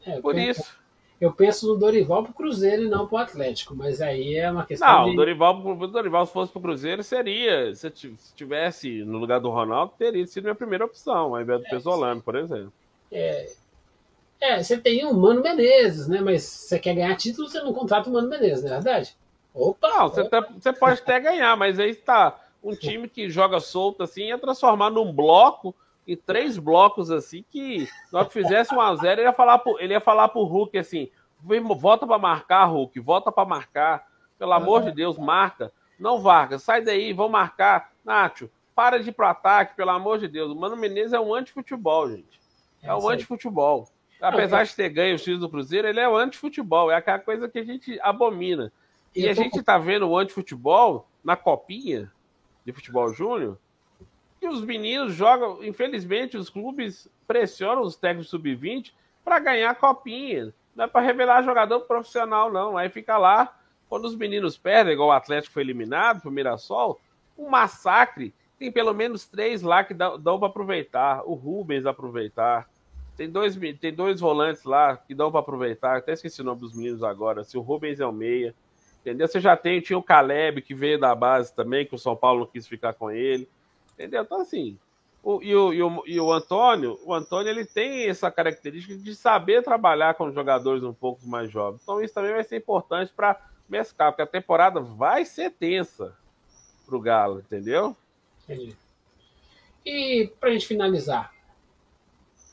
É, 0.06 0.20
Por 0.20 0.38
isso. 0.38 0.78
Eu 1.20 1.34
penso 1.34 1.68
no 1.68 1.76
Dorival 1.76 2.24
pro 2.24 2.34
Cruzeiro 2.34 2.84
e 2.84 2.90
não 2.90 3.06
pro 3.06 3.18
Atlético, 3.18 3.76
mas 3.76 4.02
aí 4.02 4.38
é 4.38 4.50
uma 4.50 4.66
questão. 4.66 4.88
Não, 4.88 5.06
de... 5.06 5.12
o 5.12 5.16
Dorival, 5.16 5.60
o 5.60 5.88
Dorival 5.88 6.26
se 6.26 6.32
fosse 6.32 6.52
pro 6.52 6.62
Cruzeiro 6.62 7.04
seria, 7.04 7.76
se 7.76 7.92
tivesse 8.36 9.04
no 9.04 9.18
lugar 9.18 9.40
do 9.40 9.50
Ronaldo, 9.50 9.94
teria 9.98 10.26
sido 10.26 10.46
minha 10.46 10.56
primeira 10.56 10.86
opção, 10.86 11.36
ao 11.36 11.42
invés 11.42 11.60
do 11.60 11.68
é, 11.68 11.70
Pesolano, 11.70 12.22
por 12.22 12.36
exemplo. 12.36 12.72
É, 13.12 13.52
é, 14.40 14.64
você 14.64 14.78
tem 14.78 15.06
o 15.06 15.14
Mano 15.14 15.42
Menezes, 15.42 16.08
né? 16.08 16.22
Mas 16.22 16.44
você 16.44 16.80
quer 16.80 16.96
ganhar 16.96 17.18
título, 17.18 17.50
você 17.50 17.60
não 17.60 17.74
contrata 17.74 18.10
o 18.10 18.14
Mano 18.14 18.30
Menezes, 18.30 18.64
não 18.64 18.72
é 18.72 18.76
verdade? 18.76 19.18
Opa! 19.54 19.90
Não, 19.90 20.08
você. 20.08 20.24
Tá, 20.24 20.48
você 20.58 20.72
pode 20.72 21.02
até 21.02 21.20
ganhar, 21.20 21.58
mas 21.58 21.78
aí 21.80 21.90
está 21.90 22.40
um 22.64 22.74
time 22.76 23.10
que 23.10 23.30
joga 23.30 23.60
solto 23.60 24.04
assim 24.04 24.28
ia 24.28 24.38
transformar 24.38 24.90
num 24.90 25.12
bloco 25.12 25.76
em 26.12 26.16
três 26.16 26.58
blocos 26.58 27.12
assim 27.12 27.44
que 27.50 27.88
na 28.12 28.20
hora 28.20 28.28
que 28.28 28.34
fizesse 28.34 28.74
um 28.74 28.82
a 28.82 28.96
zero 28.96 29.22
ele 29.22 29.28
ia 29.28 29.34
falar 29.34 29.60
pro, 29.60 29.80
ele 29.80 29.94
ia 29.94 30.00
falar 30.00 30.30
pro 30.30 30.44
Hulk 30.44 30.78
assim 30.78 31.10
volta 31.78 32.06
para 32.06 32.18
marcar 32.18 32.66
Hulk 32.66 33.00
volta 33.00 33.32
para 33.32 33.48
marcar. 33.48 34.10
Pelo 34.38 34.54
amor 34.54 34.84
de 34.84 34.92
Deus 34.92 35.18
marca. 35.18 35.72
Não 36.00 36.22
Vargas 36.22 36.64
sai 36.64 36.82
daí 36.82 37.12
vão 37.12 37.28
marcar. 37.30 37.92
Nacho 38.06 38.50
para 38.80 38.98
de 38.98 39.10
ir 39.10 39.12
pro 39.12 39.28
ataque 39.28 39.76
pelo 39.76 39.90
amor 39.90 40.20
de 40.20 40.28
Deus. 40.30 40.50
O 40.54 40.56
Mano 40.56 40.78
Menezes 40.78 41.12
é 41.12 41.20
um 41.20 41.36
anti-futebol 41.36 42.10
gente. 42.10 42.40
É 42.82 42.96
um 42.96 43.10
anti-futebol. 43.10 43.90
Apesar 44.22 44.64
de 44.64 44.74
ter 44.74 44.88
ganho 44.88 45.16
o 45.16 45.20
X 45.20 45.38
do 45.38 45.50
Cruzeiro, 45.50 45.86
ele 45.86 46.00
é 46.00 46.08
o 46.08 46.16
anti-futebol. 46.16 46.90
É 46.90 46.96
aquela 46.96 47.20
coisa 47.20 47.50
que 47.50 47.60
a 47.60 47.64
gente 47.66 48.00
abomina. 48.02 48.72
E 49.14 49.28
a 49.28 49.34
gente 49.34 49.62
tá 49.62 49.78
vendo 49.78 50.08
o 50.08 50.18
anti-futebol 50.18 51.06
na 51.22 51.36
copinha 51.36 52.10
de 52.66 52.72
futebol 52.72 53.14
júnior. 53.14 53.58
E 54.42 54.48
os 54.48 54.62
meninos 54.62 55.14
jogam, 55.14 55.64
infelizmente, 55.64 56.38
os 56.38 56.50
clubes 56.50 57.10
pressionam 57.28 57.82
os 57.82 57.96
técnicos 57.96 58.30
sub-20 58.30 58.94
para 59.24 59.40
ganhar 59.40 59.76
copinha. 59.76 60.54
Não 60.76 60.86
é 60.86 60.88
para 60.88 61.06
revelar 61.06 61.44
jogador 61.44 61.82
profissional, 61.82 62.52
não. 62.52 62.78
Aí 62.78 62.90
fica 62.90 63.18
lá, 63.18 63.58
quando 63.90 64.06
os 64.06 64.16
meninos 64.16 64.58
perdem, 64.58 64.94
igual 64.94 65.10
o 65.10 65.12
Atlético 65.14 65.54
foi 65.54 65.64
eliminado 65.64 66.22
pro 66.22 66.32
Mirassol, 66.32 67.00
um 67.38 67.50
massacre. 67.50 68.34
Tem 68.58 68.72
pelo 68.72 68.94
menos 68.94 69.28
três 69.28 69.62
lá 69.62 69.84
que 69.84 69.94
dão, 69.94 70.40
para 70.40 70.48
aproveitar. 70.48 71.24
O 71.26 71.34
Rubens 71.34 71.86
aproveitar 71.86 72.70
tem 73.20 73.30
dois, 73.30 73.58
tem 73.82 73.94
dois 73.94 74.22
volantes 74.22 74.64
lá 74.64 74.96
que 74.96 75.14
dão 75.14 75.30
para 75.30 75.42
aproveitar. 75.42 75.98
Até 75.98 76.14
esqueci 76.14 76.40
o 76.40 76.44
nome 76.46 76.62
dos 76.62 76.74
meninos 76.74 77.04
agora. 77.04 77.44
Se 77.44 77.58
o 77.58 77.62
Rubens 77.62 78.00
é 78.00 78.06
o 78.06 78.14
meia. 78.14 78.56
Entendeu? 79.02 79.28
Você 79.28 79.42
já 79.42 79.58
tem, 79.58 79.82
tinha 79.82 79.98
o 79.98 80.04
Caleb 80.04 80.62
que 80.62 80.74
veio 80.74 80.98
da 80.98 81.14
base 81.14 81.54
também, 81.54 81.86
que 81.86 81.94
o 81.94 82.00
São 82.00 82.16
Paulo 82.16 82.48
quis 82.48 82.66
ficar 82.66 82.94
com 82.94 83.12
ele. 83.12 83.50
Entendeu? 84.00 84.24
Então, 84.24 84.40
assim. 84.40 84.80
O, 85.22 85.44
e, 85.44 85.54
o, 85.54 85.74
e, 85.74 85.84
o, 85.84 86.04
e 86.08 86.20
o 86.22 86.32
Antônio, 86.32 86.98
o 87.04 87.14
Antônio 87.14 87.50
ele 87.50 87.66
tem 87.66 88.08
essa 88.08 88.32
característica 88.32 88.96
de 88.96 89.14
saber 89.14 89.62
trabalhar 89.62 90.14
com 90.14 90.32
jogadores 90.32 90.82
um 90.82 90.94
pouco 90.94 91.28
mais 91.28 91.52
jovens. 91.52 91.82
Então, 91.84 92.02
isso 92.02 92.14
também 92.14 92.32
vai 92.32 92.44
ser 92.46 92.56
importante 92.56 93.12
para 93.14 93.38
mesclar, 93.68 94.14
porque 94.14 94.22
a 94.22 94.26
temporada 94.26 94.80
vai 94.80 95.26
ser 95.26 95.52
tensa 95.52 96.16
pro 96.86 97.02
Galo, 97.02 97.40
entendeu? 97.40 97.94
Entendi. 98.46 98.74
E 99.86 100.32
para 100.40 100.50
a 100.50 100.52
gente 100.54 100.66
finalizar, 100.66 101.34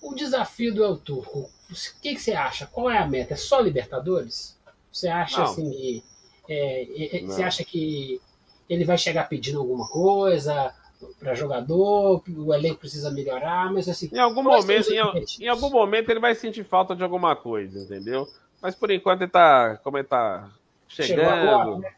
o 0.02 0.12
desafio 0.12 0.74
do 0.74 0.82
El 0.82 0.96
Turco, 0.96 1.48
o 1.70 2.00
que, 2.02 2.16
que, 2.16 2.20
você 2.20 2.32
acha? 2.32 2.66
Qual 2.66 2.90
é 2.90 2.98
a 2.98 3.06
meta? 3.06 3.34
É 3.34 3.36
só 3.36 3.60
Libertadores? 3.60 4.58
Você 4.90 5.06
acha 5.06 5.38
não. 5.38 5.44
assim 5.44 5.70
que. 5.70 6.04
É, 6.48 7.18
é, 7.18 7.20
você 7.22 7.44
acha 7.44 7.64
que 7.64 8.20
ele 8.68 8.84
vai 8.84 8.98
chegar 8.98 9.28
pedindo 9.28 9.60
alguma 9.60 9.88
coisa 9.88 10.74
para 11.18 11.34
jogador, 11.34 12.22
o 12.28 12.54
elenco 12.54 12.80
precisa 12.80 13.10
melhorar, 13.10 13.72
mas 13.72 13.88
assim. 13.88 14.08
Em 14.12 14.18
algum 14.18 14.42
momento, 14.42 14.92
em, 14.92 15.44
em, 15.44 15.48
algum 15.48 15.70
momento 15.70 16.10
ele 16.10 16.20
vai 16.20 16.34
sentir 16.34 16.64
falta 16.64 16.94
de 16.94 17.02
alguma 17.02 17.34
coisa, 17.34 17.80
entendeu? 17.80 18.26
Mas 18.60 18.74
por 18.74 18.90
enquanto 18.90 19.22
ele 19.22 19.30
tá. 19.30 19.76
Como 19.82 19.98
ele 19.98 20.06
tá 20.06 20.50
chegando, 20.88 21.28
agora, 21.28 21.78
né? 21.78 21.94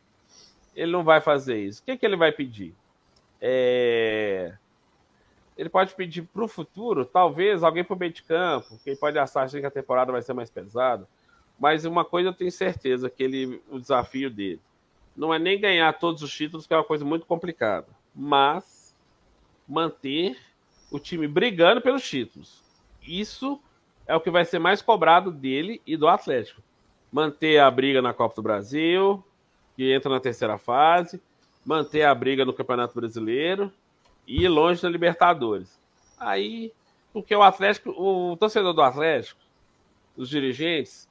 ele 0.75 0.93
não 0.93 1.05
vai 1.05 1.21
fazer 1.21 1.59
isso. 1.59 1.83
O 1.83 1.85
que, 1.85 1.97
que 1.97 2.07
ele 2.07 2.17
vai 2.17 2.33
pedir? 2.33 2.75
É 3.41 4.55
ele 5.59 5.69
pode 5.69 5.93
pedir 5.95 6.23
para 6.23 6.45
o 6.45 6.49
futuro, 6.49 7.05
talvez, 7.05 7.65
alguém 7.65 7.83
para 7.83 7.97
o 7.97 7.99
meio 7.99 8.13
de 8.13 8.23
campo, 8.23 8.79
quem 8.85 8.95
pode 8.95 9.19
achar 9.19 9.51
que 9.51 9.67
a 9.67 9.71
temporada 9.71 10.13
vai 10.13 10.23
ser 10.23 10.33
mais 10.33 10.49
pesada. 10.49 11.07
Mas 11.59 11.85
uma 11.85 12.05
coisa 12.05 12.29
eu 12.29 12.33
tenho 12.33 12.53
certeza, 12.53 13.11
que 13.11 13.25
ele, 13.25 13.61
o 13.69 13.81
desafio 13.81 14.31
dele 14.31 14.61
não 15.17 15.35
é 15.35 15.39
nem 15.39 15.61
ganhar 15.61 15.93
todos 15.99 16.23
os 16.23 16.33
títulos, 16.33 16.65
que 16.65 16.73
é 16.73 16.77
uma 16.77 16.85
coisa 16.85 17.05
muito 17.05 17.27
complicada, 17.27 17.89
mas 18.15 18.78
manter 19.69 20.37
o 20.91 20.99
time 20.99 21.29
brigando 21.29 21.81
pelos 21.81 22.09
títulos. 22.09 22.63
Isso 23.03 23.61
é 24.07 24.15
o 24.17 24.21
que 24.21 24.31
vai 24.31 24.45
ser 24.45 24.59
mais 24.59 24.81
cobrado 24.81 25.31
dele 25.31 25.83
e 25.87 25.97
do 25.97 26.09
Atlético. 26.09 26.63
Manter 27.13 27.59
a 27.59 27.71
briga 27.71 28.01
na 28.01 28.15
Copa 28.15 28.37
do 28.37 28.43
Brasil, 28.43 29.23
que 29.77 29.93
entra 29.93 30.11
na 30.11 30.21
terceira 30.21 30.59
fase, 30.59 31.21
manter 31.65 32.03
a 32.03 32.15
briga 32.15 32.45
no 32.45 32.53
Campeonato 32.53 32.95
Brasileiro 32.95 33.73
e 34.27 34.45
ir 34.45 34.49
longe 34.49 34.83
da 34.83 34.89
Libertadores. 34.89 35.79
Aí, 36.19 36.73
porque 37.13 37.35
o 37.35 37.43
Atlético, 37.43 37.91
o 37.91 38.37
torcedor 38.37 38.73
do 38.73 38.83
Atlético, 38.83 39.41
os 40.17 40.29
dirigentes, 40.29 41.09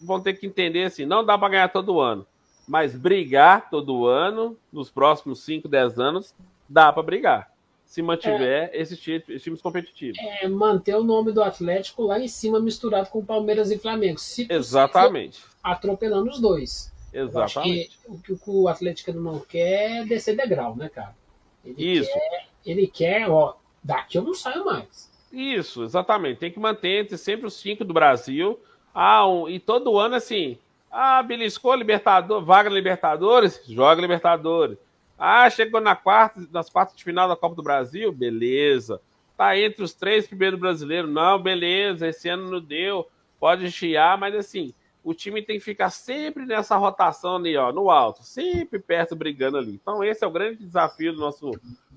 vão 0.00 0.20
ter 0.20 0.34
que 0.34 0.46
entender 0.46 0.84
assim: 0.84 1.04
não 1.04 1.24
dá 1.24 1.38
para 1.38 1.50
ganhar 1.50 1.68
todo 1.68 2.00
ano, 2.00 2.26
mas 2.66 2.96
brigar 2.96 3.70
todo 3.70 4.06
ano, 4.06 4.56
nos 4.72 4.90
próximos 4.90 5.42
5, 5.44 5.68
10 5.68 5.98
anos, 5.98 6.34
dá 6.70 6.92
para 6.92 7.02
brigar. 7.02 7.50
Se 7.84 8.00
mantiver 8.00 8.70
é, 8.72 8.80
esses, 8.80 9.00
times, 9.00 9.28
esses 9.28 9.42
times 9.42 9.60
competitivos. 9.60 10.16
É 10.40 10.46
manter 10.46 10.94
o 10.94 11.02
nome 11.02 11.32
do 11.32 11.42
Atlético 11.42 12.04
lá 12.04 12.20
em 12.20 12.28
cima, 12.28 12.60
misturado 12.60 13.10
com 13.10 13.24
Palmeiras 13.24 13.72
e 13.72 13.78
Flamengo. 13.78 14.20
Se 14.20 14.44
possível, 14.44 14.56
Exatamente. 14.56 15.42
Atropelando 15.60 16.30
os 16.30 16.40
dois. 16.40 16.92
Exatamente. 17.12 17.98
o 18.06 18.16
que 18.16 18.38
o 18.46 18.68
Atlético 18.68 19.12
não 19.12 19.40
quer 19.40 20.02
é 20.02 20.04
descer 20.04 20.36
degrau, 20.36 20.76
né, 20.76 20.88
cara? 20.88 21.16
Ele 21.64 21.98
Isso. 21.98 22.12
Quer, 22.12 22.46
ele 22.64 22.86
quer, 22.86 23.28
ó, 23.28 23.56
daqui 23.82 24.16
eu 24.16 24.22
não 24.22 24.34
saio 24.34 24.64
mais. 24.64 25.10
Isso, 25.32 25.82
exatamente. 25.82 26.38
Tem 26.38 26.52
que 26.52 26.60
manter 26.60 27.02
entre 27.02 27.18
sempre 27.18 27.46
os 27.46 27.54
cinco 27.54 27.84
do 27.84 27.92
Brasil. 27.92 28.60
Ah, 28.94 29.26
um, 29.26 29.48
e 29.48 29.58
todo 29.58 29.98
ano, 29.98 30.14
assim, 30.14 30.56
ah, 30.88 31.20
beliscou 31.24 31.74
Libertadores, 31.74 32.46
vaga 32.46 32.70
Libertadores, 32.70 33.60
joga 33.68 34.00
Libertadores. 34.00 34.78
Ah, 35.22 35.50
chegou 35.50 35.82
na 35.82 35.94
quarta, 35.94 36.40
nas 36.50 36.70
quartas 36.70 36.96
de 36.96 37.04
final 37.04 37.28
da 37.28 37.36
Copa 37.36 37.54
do 37.54 37.62
Brasil, 37.62 38.10
beleza. 38.10 39.02
Tá 39.36 39.58
entre 39.58 39.84
os 39.84 39.92
três 39.92 40.26
primeiros 40.26 40.58
brasileiros, 40.58 41.12
não, 41.12 41.38
beleza, 41.38 42.08
esse 42.08 42.26
ano 42.30 42.50
não 42.50 42.60
deu, 42.60 43.06
pode 43.38 43.70
chiar, 43.70 44.16
mas 44.16 44.34
assim, 44.34 44.72
o 45.04 45.12
time 45.12 45.42
tem 45.42 45.58
que 45.58 45.64
ficar 45.64 45.90
sempre 45.90 46.46
nessa 46.46 46.74
rotação 46.78 47.36
ali, 47.36 47.54
ó, 47.54 47.70
no 47.70 47.90
alto, 47.90 48.22
sempre 48.22 48.78
perto 48.78 49.14
brigando 49.14 49.58
ali. 49.58 49.74
Então 49.74 50.02
esse 50.02 50.24
é 50.24 50.26
o 50.26 50.30
grande 50.30 50.64
desafio 50.64 51.12
do 51.12 51.20
nosso 51.20 51.50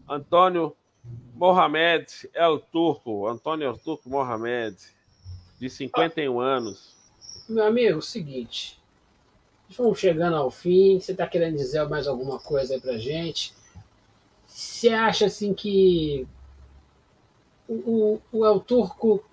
Antônio 0.06 0.76
Mohamed 1.34 2.30
El 2.34 2.60
Turco, 2.60 3.26
Antônio 3.26 3.70
El 3.70 3.78
Turco 3.78 4.10
Mohamed, 4.10 4.76
de 5.62 5.70
51 5.70 6.42
anos. 6.42 6.94
Meu 7.48 7.66
amigo, 7.66 7.94
é 7.94 7.96
o 7.96 8.02
seguinte, 8.02 8.83
vamos 9.78 10.00
chegando 10.00 10.36
ao 10.36 10.50
fim, 10.50 11.00
você 11.00 11.12
está 11.12 11.28
querendo 11.28 11.56
dizer 11.56 11.88
mais 11.88 12.08
alguma 12.08 12.40
coisa 12.40 12.74
aí 12.74 12.82
pra 12.82 12.98
gente? 12.98 13.54
Você 14.48 14.90
acha 14.90 15.26
assim 15.26 15.54
que 15.54 16.28
o, 17.68 17.74
o, 17.74 18.22
o 18.32 18.46
El 18.46 18.60
Turco 18.60 19.24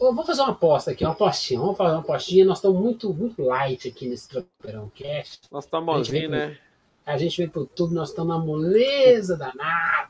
Vamos 0.00 0.26
fazer 0.26 0.40
uma 0.40 0.52
aposta 0.52 0.92
aqui, 0.92 1.04
uma 1.04 1.12
apostinha. 1.12 1.60
Vamos 1.60 1.76
fazer 1.76 1.92
uma 1.92 2.00
apostinha. 2.00 2.44
Nós 2.46 2.56
estamos 2.56 2.80
muito, 2.80 3.12
muito 3.12 3.42
light 3.42 3.86
aqui 3.86 4.08
nesse 4.08 4.30
Tropeirão 4.30 4.90
Cast. 4.94 5.42
Nós 5.52 5.64
estamos 5.64 5.94
bonzinhos, 5.94 6.30
né? 6.30 6.56
A 7.04 7.18
gente 7.18 7.36
veio 7.36 7.50
pro 7.50 7.62
YouTube, 7.62 7.92
nós 7.92 8.08
estamos 8.08 8.34
na 8.34 8.42
moleza 8.42 9.36
danada. 9.36 10.08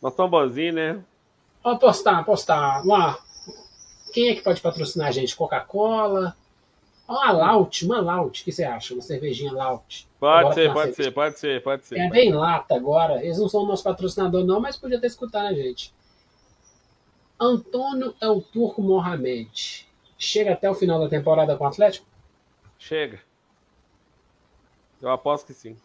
Nós 0.00 0.12
estamos 0.12 0.30
bonzinhos, 0.30 0.76
né? 0.76 1.04
Vamos 1.62 1.78
apostar, 1.78 2.18
apostar. 2.20 2.84
Uma... 2.84 3.18
Quem 4.12 4.28
é 4.28 4.34
que 4.36 4.42
pode 4.42 4.60
patrocinar 4.60 5.08
a 5.08 5.10
gente? 5.10 5.34
Coca-Cola? 5.34 6.36
Uma 7.12 7.30
Laut, 7.30 7.84
uma 7.84 8.00
Laut. 8.00 8.40
O 8.40 8.44
que 8.44 8.50
você 8.50 8.64
acha? 8.64 8.94
Uma 8.94 9.02
cervejinha 9.02 9.52
Laut. 9.52 10.08
Pode 10.18 10.54
ser, 10.54 10.72
pode 10.72 10.94
ser, 10.94 11.12
pode 11.12 11.38
ser, 11.38 11.62
pode 11.62 11.84
ser. 11.84 11.98
É 11.98 12.08
bem 12.08 12.32
lata 12.32 12.74
agora. 12.74 13.22
Eles 13.22 13.38
não 13.38 13.50
são 13.50 13.66
nosso 13.66 13.84
patrocinador, 13.84 14.46
não, 14.46 14.58
mas 14.58 14.78
podia 14.78 14.98
ter 14.98 15.08
escutado 15.08 15.46
a 15.46 15.52
gente. 15.52 15.94
Antônio 17.38 18.14
El 18.18 18.40
Turco 18.40 18.80
Mohamed 18.80 19.86
chega 20.16 20.54
até 20.54 20.70
o 20.70 20.74
final 20.74 20.98
da 20.98 21.08
temporada 21.08 21.54
com 21.54 21.64
o 21.64 21.66
Atlético? 21.66 22.06
Chega. 22.78 23.20
Eu 25.02 25.10
aposto 25.10 25.48
que 25.48 25.52
sim. 25.52 25.76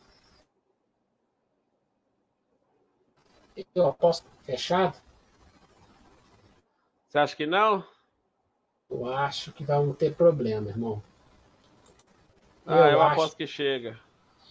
Eu 3.75 3.88
aposto 3.88 4.25
fechado. 4.43 4.96
Você 7.05 7.19
acha 7.19 7.36
que 7.36 7.46
não? 7.46 7.84
Eu 8.89 9.12
acho 9.12 9.51
que 9.51 9.65
vamos 9.65 9.98
ter 9.98 10.15
problema, 10.15 10.69
irmão. 10.69 11.03
Ah, 12.67 12.89
eu, 12.89 12.93
eu 12.93 13.01
acho, 13.01 13.13
aposto 13.13 13.38
que 13.38 13.47
chega. 13.47 13.97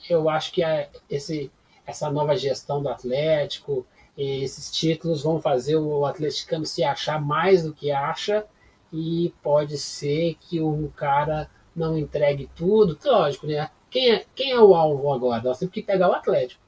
Eu 0.08 0.28
acho 0.28 0.52
que 0.52 0.62
a, 0.62 0.88
esse, 1.11 1.50
essa 1.87 2.11
nova 2.11 2.37
gestão 2.37 2.82
do 2.82 2.88
Atlético, 2.88 3.87
esses 4.16 4.70
títulos 4.70 5.23
vão 5.23 5.40
fazer 5.40 5.76
o 5.76 6.06
atleticano 6.06 6.64
se 6.64 6.82
achar 6.82 7.20
mais 7.20 7.64
do 7.64 7.75
que 7.75 7.90
acha 7.90 8.46
e 8.92 9.35
pode 9.42 9.76
ser 9.76 10.37
que 10.40 10.61
o 10.61 10.90
cara 10.96 11.50
não 11.75 11.99
entregue 11.99 12.50
tudo. 12.56 12.99
Lógico, 13.04 13.46
né? 13.46 13.70
Quem 13.90 14.11
é, 14.11 14.25
quem 14.35 14.52
é 14.52 14.61
o 14.61 14.75
alvo 14.75 15.12
agora? 15.12 15.42
Nós 15.42 15.58
temos 15.58 15.75
que 15.75 15.82
pegar 15.82 16.08
o 16.08 16.12
Atlético. 16.12 16.62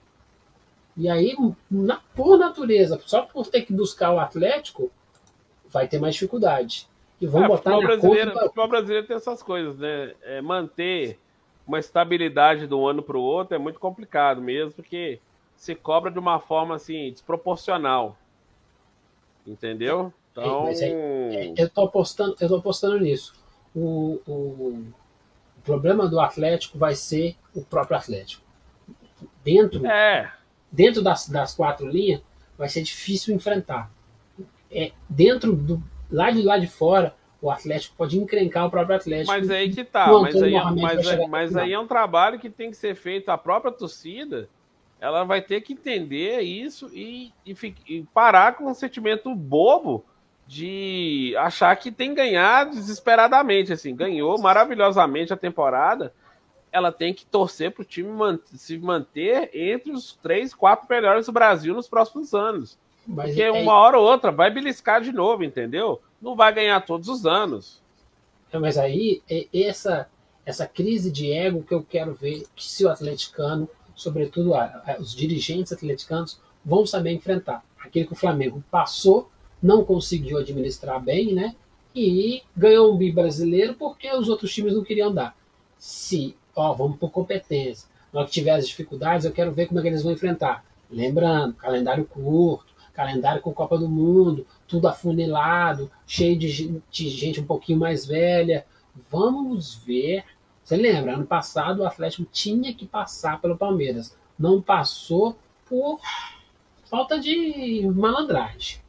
E 0.96 1.08
aí, 1.08 1.34
na, 1.70 2.00
por 2.14 2.36
natureza, 2.36 3.00
só 3.06 3.22
por 3.22 3.46
ter 3.46 3.62
que 3.62 3.72
buscar 3.72 4.12
o 4.12 4.18
Atlético, 4.18 4.90
vai 5.70 5.88
ter 5.88 6.00
mais 6.00 6.14
dificuldade. 6.14 6.88
E 7.20 7.26
vamos 7.26 7.46
é, 7.46 7.48
botar 7.48 7.70
na 7.70 7.78
brasileiro, 7.78 8.32
conta... 8.32 8.44
O 8.44 8.48
futebol 8.48 8.68
brasileiro 8.68 9.06
tem 9.06 9.16
essas 9.16 9.42
coisas, 9.42 9.78
né? 9.78 10.14
É, 10.22 10.42
manter 10.42 11.18
uma 11.68 11.78
estabilidade 11.78 12.66
de 12.66 12.74
um 12.74 12.88
ano 12.88 13.02
para 13.02 13.18
o 13.18 13.22
outro 13.22 13.54
é 13.54 13.58
muito 13.58 13.78
complicado 13.78 14.40
mesmo, 14.40 14.72
porque 14.72 15.20
se 15.54 15.74
cobra 15.74 16.10
de 16.10 16.18
uma 16.18 16.40
forma 16.40 16.74
assim 16.74 17.12
desproporcional. 17.12 18.16
Entendeu? 19.46 20.12
Então, 20.32 20.68
é, 20.68 20.72
é, 20.82 21.54
eu 21.56 21.68
tô 21.68 21.82
apostando, 21.82 22.36
eu 22.40 22.48
tô 22.48 22.56
apostando 22.56 22.98
nisso. 22.98 23.34
O, 23.74 24.20
o, 24.26 24.32
o, 24.32 24.92
problema 25.62 26.08
do 26.08 26.18
Atlético 26.18 26.78
vai 26.78 26.94
ser 26.94 27.36
o 27.54 27.62
próprio 27.62 27.98
Atlético. 27.98 28.42
Dentro, 29.44 29.84
é. 29.86 30.32
dentro 30.72 31.02
das, 31.02 31.28
das 31.28 31.54
quatro 31.54 31.86
linhas, 31.86 32.22
vai 32.56 32.68
ser 32.68 32.82
difícil 32.82 33.34
enfrentar. 33.34 33.90
É, 34.70 34.92
dentro 35.08 35.54
do 35.54 35.82
lá 36.10 36.30
de 36.30 36.42
lá 36.42 36.56
de 36.56 36.66
fora, 36.66 37.14
o 37.40 37.50
Atlético 37.50 37.96
pode 37.96 38.18
encrencar 38.18 38.66
o 38.66 38.70
próprio 38.70 38.96
Atlético. 38.96 39.30
Mas 39.30 39.50
aí 39.50 39.70
que 39.70 39.84
tá. 39.84 40.08
Mas 40.20 40.42
aí, 40.42 40.54
é, 40.54 40.64
mas, 40.70 41.28
mas 41.28 41.56
aí 41.56 41.72
é 41.72 41.78
um 41.78 41.86
trabalho 41.86 42.38
que 42.38 42.50
tem 42.50 42.70
que 42.70 42.76
ser 42.76 42.94
feito. 42.96 43.28
A 43.28 43.38
própria 43.38 43.70
torcida, 43.70 44.48
ela 45.00 45.24
vai 45.24 45.40
ter 45.40 45.60
que 45.60 45.72
entender 45.72 46.40
isso 46.40 46.90
e, 46.92 47.32
e, 47.46 47.54
e 47.86 48.02
parar 48.12 48.56
com 48.56 48.64
um 48.64 48.74
sentimento 48.74 49.32
bobo 49.34 50.04
de 50.46 51.34
achar 51.38 51.76
que 51.76 51.92
tem 51.92 52.12
ganhar 52.12 52.64
desesperadamente. 52.64 53.72
Assim, 53.72 53.94
ganhou 53.94 54.38
maravilhosamente 54.40 55.32
a 55.32 55.36
temporada. 55.36 56.12
Ela 56.72 56.90
tem 56.90 57.14
que 57.14 57.24
torcer 57.24 57.70
para 57.70 57.82
o 57.82 57.84
time 57.84 58.10
se 58.46 58.76
manter 58.78 59.50
entre 59.54 59.92
os 59.92 60.18
três, 60.20 60.52
quatro 60.52 60.86
melhores 60.90 61.26
do 61.26 61.32
Brasil 61.32 61.72
nos 61.72 61.88
próximos 61.88 62.34
anos. 62.34 62.76
Mas 63.08 63.28
Porque 63.30 63.42
é... 63.42 63.50
uma 63.50 63.72
hora 63.72 63.98
ou 63.98 64.06
outra 64.06 64.30
vai 64.30 64.50
beliscar 64.50 65.00
de 65.00 65.10
novo, 65.10 65.42
entendeu? 65.42 66.00
Não 66.20 66.36
vai 66.36 66.52
ganhar 66.52 66.84
todos 66.84 67.08
os 67.08 67.24
anos. 67.24 67.80
É, 68.52 68.58
mas 68.58 68.76
aí, 68.76 69.22
é 69.30 69.46
essa, 69.54 70.06
essa 70.44 70.66
crise 70.66 71.10
de 71.10 71.32
ego 71.32 71.62
que 71.62 71.72
eu 71.72 71.82
quero 71.82 72.12
ver 72.12 72.46
que 72.54 72.64
se 72.64 72.84
o 72.84 72.90
atleticano, 72.90 73.66
sobretudo 73.94 74.52
os 75.00 75.14
dirigentes 75.14 75.72
atleticanos, 75.72 76.38
vão 76.62 76.84
saber 76.84 77.12
enfrentar. 77.12 77.64
Aquele 77.78 78.06
que 78.06 78.12
o 78.12 78.16
Flamengo 78.16 78.62
passou, 78.70 79.30
não 79.62 79.84
conseguiu 79.84 80.36
administrar 80.36 81.00
bem, 81.00 81.32
né? 81.32 81.56
E 81.94 82.42
ganhou 82.54 82.92
um 82.92 82.96
bi 82.96 83.10
brasileiro 83.10 83.74
porque 83.74 84.12
os 84.12 84.28
outros 84.28 84.52
times 84.52 84.74
não 84.74 84.84
queriam 84.84 85.12
dar. 85.12 85.34
Se, 85.78 86.36
ó, 86.54 86.74
vamos 86.74 86.98
por 86.98 87.10
competência. 87.10 87.88
Na 88.12 88.20
hora 88.20 88.28
que 88.28 88.34
tiver 88.34 88.50
as 88.50 88.68
dificuldades, 88.68 89.24
eu 89.24 89.32
quero 89.32 89.52
ver 89.52 89.66
como 89.66 89.80
é 89.80 89.82
que 89.82 89.88
eles 89.88 90.02
vão 90.02 90.12
enfrentar. 90.12 90.64
Lembrando, 90.90 91.54
calendário 91.54 92.04
curto, 92.04 92.77
calendário 92.98 93.40
com 93.40 93.54
Copa 93.54 93.78
do 93.78 93.88
Mundo, 93.88 94.44
tudo 94.66 94.88
afunilado, 94.88 95.88
cheio 96.04 96.36
de, 96.36 96.82
de 96.90 97.08
gente 97.08 97.40
um 97.40 97.46
pouquinho 97.46 97.78
mais 97.78 98.04
velha. 98.04 98.66
Vamos 99.08 99.76
ver. 99.76 100.24
Você 100.64 100.76
lembra, 100.76 101.14
ano 101.14 101.24
passado 101.24 101.78
o 101.78 101.86
Atlético 101.86 102.28
tinha 102.32 102.74
que 102.74 102.84
passar 102.84 103.40
pelo 103.40 103.56
Palmeiras. 103.56 104.18
Não 104.36 104.60
passou 104.60 105.38
por 105.68 106.00
falta 106.86 107.20
de 107.20 107.88
malandragem. 107.94 108.80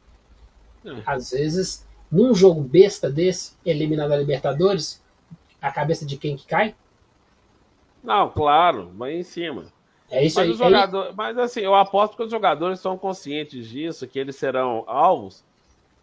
É. 0.84 1.02
Às 1.06 1.30
vezes, 1.30 1.86
num 2.10 2.34
jogo 2.34 2.62
besta 2.62 3.08
desse, 3.08 3.54
eliminado 3.64 4.08
da 4.08 4.16
Libertadores, 4.16 5.00
a 5.62 5.70
cabeça 5.70 6.04
de 6.04 6.16
quem 6.16 6.36
que 6.36 6.48
cai? 6.48 6.74
Não, 8.02 8.28
claro, 8.28 8.90
vai 8.96 9.14
em 9.14 9.22
cima. 9.22 9.66
É 10.10 10.24
isso 10.24 10.38
mas 10.40 10.60
aí. 10.60 10.74
É 10.74 11.12
mas 11.14 11.38
assim, 11.38 11.60
eu 11.60 11.74
aposto 11.74 12.16
que 12.16 12.22
os 12.22 12.30
jogadores 12.30 12.80
são 12.80 12.98
conscientes 12.98 13.68
disso, 13.68 14.06
que 14.06 14.18
eles 14.18 14.36
serão 14.36 14.84
alvos 14.86 15.44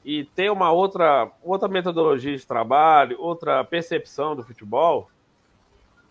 e 0.07 0.23
tem 0.23 0.49
uma 0.49 0.71
outra, 0.71 1.29
outra 1.43 1.67
metodologia 1.67 2.35
de 2.35 2.47
trabalho, 2.47 3.19
outra 3.19 3.61
percepção 3.65 4.37
do 4.37 4.41
futebol, 4.41 5.09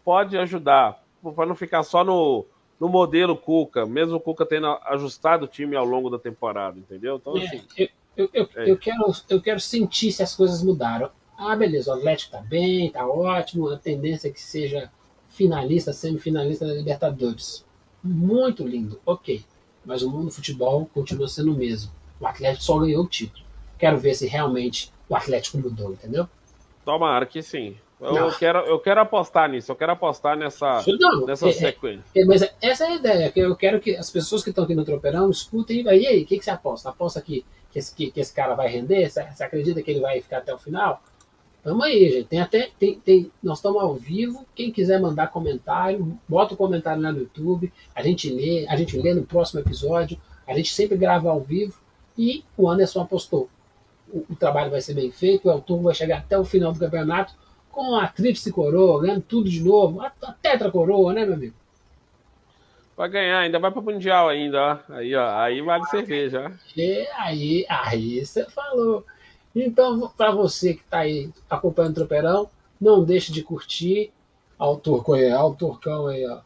pode 0.04 0.36
ajudar, 0.36 1.02
para 1.34 1.46
não 1.46 1.54
ficar 1.54 1.82
só 1.82 2.04
no, 2.04 2.44
no 2.78 2.90
modelo 2.90 3.34
Cuca, 3.34 3.86
mesmo 3.86 4.16
o 4.16 4.20
Cuca 4.20 4.44
tendo 4.44 4.66
ajustado 4.84 5.46
o 5.46 5.48
time 5.48 5.74
ao 5.74 5.86
longo 5.86 6.10
da 6.10 6.18
temporada, 6.18 6.78
entendeu? 6.78 7.16
Então, 7.16 7.38
é, 7.38 7.46
assim, 7.46 7.64
eu, 7.78 7.88
eu, 8.16 8.30
eu, 8.34 8.48
é. 8.54 8.70
eu, 8.70 8.76
quero, 8.76 9.12
eu 9.30 9.40
quero 9.40 9.60
sentir 9.60 10.12
se 10.12 10.22
as 10.22 10.36
coisas 10.36 10.62
mudaram. 10.62 11.10
Ah, 11.38 11.56
beleza, 11.56 11.90
o 11.90 11.96
Atlético 11.96 12.32
tá 12.32 12.42
bem, 12.42 12.90
tá 12.90 13.06
ótimo, 13.06 13.70
a 13.70 13.78
tendência 13.78 14.28
é 14.28 14.30
que 14.30 14.42
seja 14.42 14.92
finalista, 15.30 15.94
semifinalista 15.94 16.66
da 16.66 16.74
Libertadores 16.74 17.65
muito 18.06 18.66
lindo, 18.66 19.00
ok. 19.04 19.42
Mas 19.84 20.02
o 20.02 20.10
mundo 20.10 20.26
do 20.26 20.32
futebol 20.32 20.88
continua 20.92 21.28
sendo 21.28 21.52
o 21.52 21.56
mesmo. 21.56 21.90
O 22.20 22.26
Atlético 22.26 22.64
só 22.64 22.78
ganhou 22.78 23.04
o 23.04 23.08
título. 23.08 23.44
Quero 23.78 23.98
ver 23.98 24.14
se 24.14 24.26
realmente 24.26 24.92
o 25.08 25.14
Atlético 25.14 25.58
mudou, 25.58 25.92
entendeu? 25.92 26.28
Tomara 26.84 27.26
que 27.26 27.42
sim. 27.42 27.76
Eu 28.00 28.30
quero, 28.32 28.58
eu 28.60 28.78
quero 28.78 29.00
apostar 29.00 29.48
nisso, 29.48 29.72
eu 29.72 29.76
quero 29.76 29.92
apostar 29.92 30.36
nessa, 30.36 30.84
não, 31.00 31.24
nessa 31.24 31.48
é, 31.48 31.52
sequência. 31.52 32.04
É, 32.14 32.26
mas 32.26 32.42
essa 32.60 32.84
é 32.84 32.88
a 32.88 32.94
ideia, 32.94 33.32
que 33.32 33.40
eu 33.40 33.56
quero 33.56 33.80
que 33.80 33.96
as 33.96 34.10
pessoas 34.10 34.44
que 34.44 34.50
estão 34.50 34.64
aqui 34.64 34.74
no 34.74 34.84
Tropeirão 34.84 35.30
escutem 35.30 35.80
e 35.80 35.88
aí, 35.88 36.22
o 36.22 36.26
que, 36.26 36.38
que 36.38 36.44
você 36.44 36.50
aposta? 36.50 36.90
Aposta 36.90 37.22
que, 37.22 37.42
que, 37.72 37.78
esse, 37.78 37.94
que, 37.94 38.10
que 38.10 38.20
esse 38.20 38.34
cara 38.34 38.54
vai 38.54 38.68
render? 38.68 39.08
Você, 39.08 39.22
você 39.22 39.42
acredita 39.42 39.82
que 39.82 39.90
ele 39.90 40.00
vai 40.00 40.20
ficar 40.20 40.38
até 40.38 40.54
o 40.54 40.58
final? 40.58 41.02
Tamo 41.66 41.82
aí, 41.82 42.08
gente. 42.12 42.28
Tem 42.28 42.40
até. 42.40 42.70
Tem, 42.78 43.00
tem, 43.00 43.32
nós 43.42 43.58
estamos 43.58 43.82
ao 43.82 43.96
vivo. 43.96 44.46
Quem 44.54 44.70
quiser 44.70 45.00
mandar 45.00 45.32
comentário, 45.32 46.16
bota 46.28 46.52
o 46.52 46.54
um 46.54 46.56
comentário 46.56 47.02
lá 47.02 47.10
no 47.10 47.18
YouTube. 47.18 47.72
A 47.92 48.04
gente 48.04 48.30
lê, 48.30 48.64
a 48.68 48.76
gente 48.76 48.96
lê 48.96 49.12
no 49.12 49.24
próximo 49.24 49.58
episódio. 49.58 50.16
A 50.46 50.54
gente 50.54 50.72
sempre 50.72 50.96
grava 50.96 51.28
ao 51.28 51.40
vivo. 51.40 51.76
E 52.16 52.44
o 52.56 52.70
Anderson 52.70 53.00
apostou. 53.00 53.50
O, 54.08 54.24
o 54.30 54.36
trabalho 54.36 54.70
vai 54.70 54.80
ser 54.80 54.94
bem 54.94 55.10
feito, 55.10 55.48
o 55.48 55.50
Elton 55.50 55.82
vai 55.82 55.92
chegar 55.92 56.18
até 56.18 56.38
o 56.38 56.44
final 56.44 56.72
do 56.72 56.78
campeonato 56.78 57.34
com 57.72 57.96
a 57.96 58.06
tríplice 58.06 58.52
coroa, 58.52 59.02
ganhando 59.02 59.22
tudo 59.22 59.50
de 59.50 59.60
novo. 59.60 60.00
A, 60.00 60.12
a 60.22 60.32
tetra 60.34 60.70
coroa, 60.70 61.12
né, 61.12 61.24
meu 61.24 61.34
amigo? 61.34 61.54
Vai 62.96 63.08
ganhar, 63.08 63.40
ainda 63.40 63.58
vai 63.58 63.72
para 63.72 63.80
o 63.80 63.84
Mundial 63.84 64.28
ainda, 64.28 64.84
ó. 64.88 64.94
Aí, 64.94 65.16
ó, 65.16 65.36
aí 65.36 65.60
vale 65.60 65.84
cerveja. 65.86 66.52
E 66.76 67.08
aí, 67.16 67.66
aí 67.68 68.24
você 68.24 68.48
falou. 68.48 69.04
Então, 69.58 70.12
para 70.14 70.32
você 70.32 70.74
que 70.74 70.82
está 70.82 70.98
aí 70.98 71.30
acompanhando 71.48 71.92
o 71.92 71.94
Tropeirão, 71.94 72.50
não 72.78 73.02
deixe 73.02 73.32
de 73.32 73.42
curtir. 73.42 74.12
Autor, 74.58 75.02
Turcão 75.56 76.08
aí, 76.08 76.26
ó. 76.26 76.40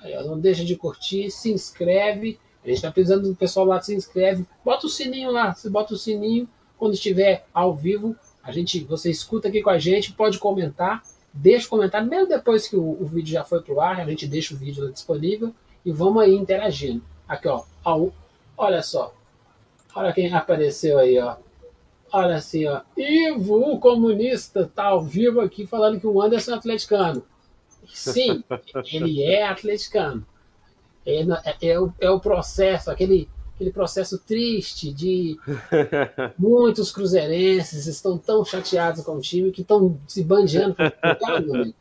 aí, 0.00 0.16
ó. 0.16 0.22
Não 0.22 0.40
deixe 0.40 0.64
de 0.64 0.74
curtir, 0.74 1.30
se 1.30 1.52
inscreve. 1.52 2.38
A 2.64 2.68
gente 2.68 2.76
está 2.76 2.90
precisando 2.90 3.28
do 3.28 3.36
pessoal 3.36 3.66
lá, 3.66 3.82
se 3.82 3.94
inscreve. 3.94 4.46
Bota 4.64 4.86
o 4.86 4.88
sininho 4.88 5.30
lá, 5.30 5.54
você 5.54 5.68
bota 5.68 5.92
o 5.92 5.98
sininho. 5.98 6.48
Quando 6.78 6.94
estiver 6.94 7.44
ao 7.52 7.74
vivo, 7.74 8.16
a 8.42 8.50
gente, 8.50 8.80
você 8.84 9.10
escuta 9.10 9.48
aqui 9.48 9.60
com 9.60 9.70
a 9.70 9.78
gente, 9.78 10.14
pode 10.14 10.38
comentar. 10.38 11.02
Deixa 11.34 11.66
o 11.66 11.70
comentário, 11.70 12.08
mesmo 12.08 12.28
depois 12.28 12.66
que 12.66 12.76
o, 12.76 12.82
o 12.82 13.04
vídeo 13.04 13.32
já 13.32 13.44
foi 13.44 13.60
pro 13.60 13.80
ar, 13.80 14.00
a 14.00 14.06
gente 14.06 14.26
deixa 14.26 14.54
o 14.54 14.56
vídeo 14.56 14.90
disponível 14.90 15.54
e 15.84 15.92
vamos 15.92 16.22
aí 16.22 16.34
interagindo. 16.34 17.02
Aqui, 17.28 17.46
ó. 17.46 17.62
ó 17.84 18.08
olha 18.56 18.82
só. 18.82 19.12
Olha 19.94 20.12
quem 20.14 20.32
apareceu 20.32 20.98
aí, 20.98 21.18
ó. 21.18 21.36
Olha 22.16 22.36
assim, 22.36 22.64
ó. 22.68 22.80
Ivo, 22.96 23.72
o 23.72 23.80
comunista, 23.80 24.70
tá 24.72 24.84
ao 24.84 25.02
vivo 25.02 25.40
aqui 25.40 25.66
falando 25.66 25.98
que 25.98 26.06
o 26.06 26.22
Anderson 26.22 26.52
é 26.52 26.54
atleticano. 26.54 27.24
Sim, 27.88 28.44
ele 28.92 29.20
é 29.24 29.44
atleticano. 29.44 30.24
É, 31.04 31.22
é, 31.22 31.70
é, 31.70 31.80
o, 31.80 31.92
é 32.00 32.08
o 32.08 32.20
processo, 32.20 32.88
aquele, 32.88 33.28
aquele 33.52 33.72
processo 33.72 34.16
triste 34.16 34.92
de 34.92 35.36
muitos 36.38 36.92
cruzeirenses 36.92 37.88
estão 37.88 38.16
tão 38.16 38.44
chateados 38.44 39.02
com 39.02 39.16
o 39.16 39.20
time 39.20 39.50
que 39.50 39.62
estão 39.62 39.98
se 40.06 40.22
bandeando. 40.22 40.76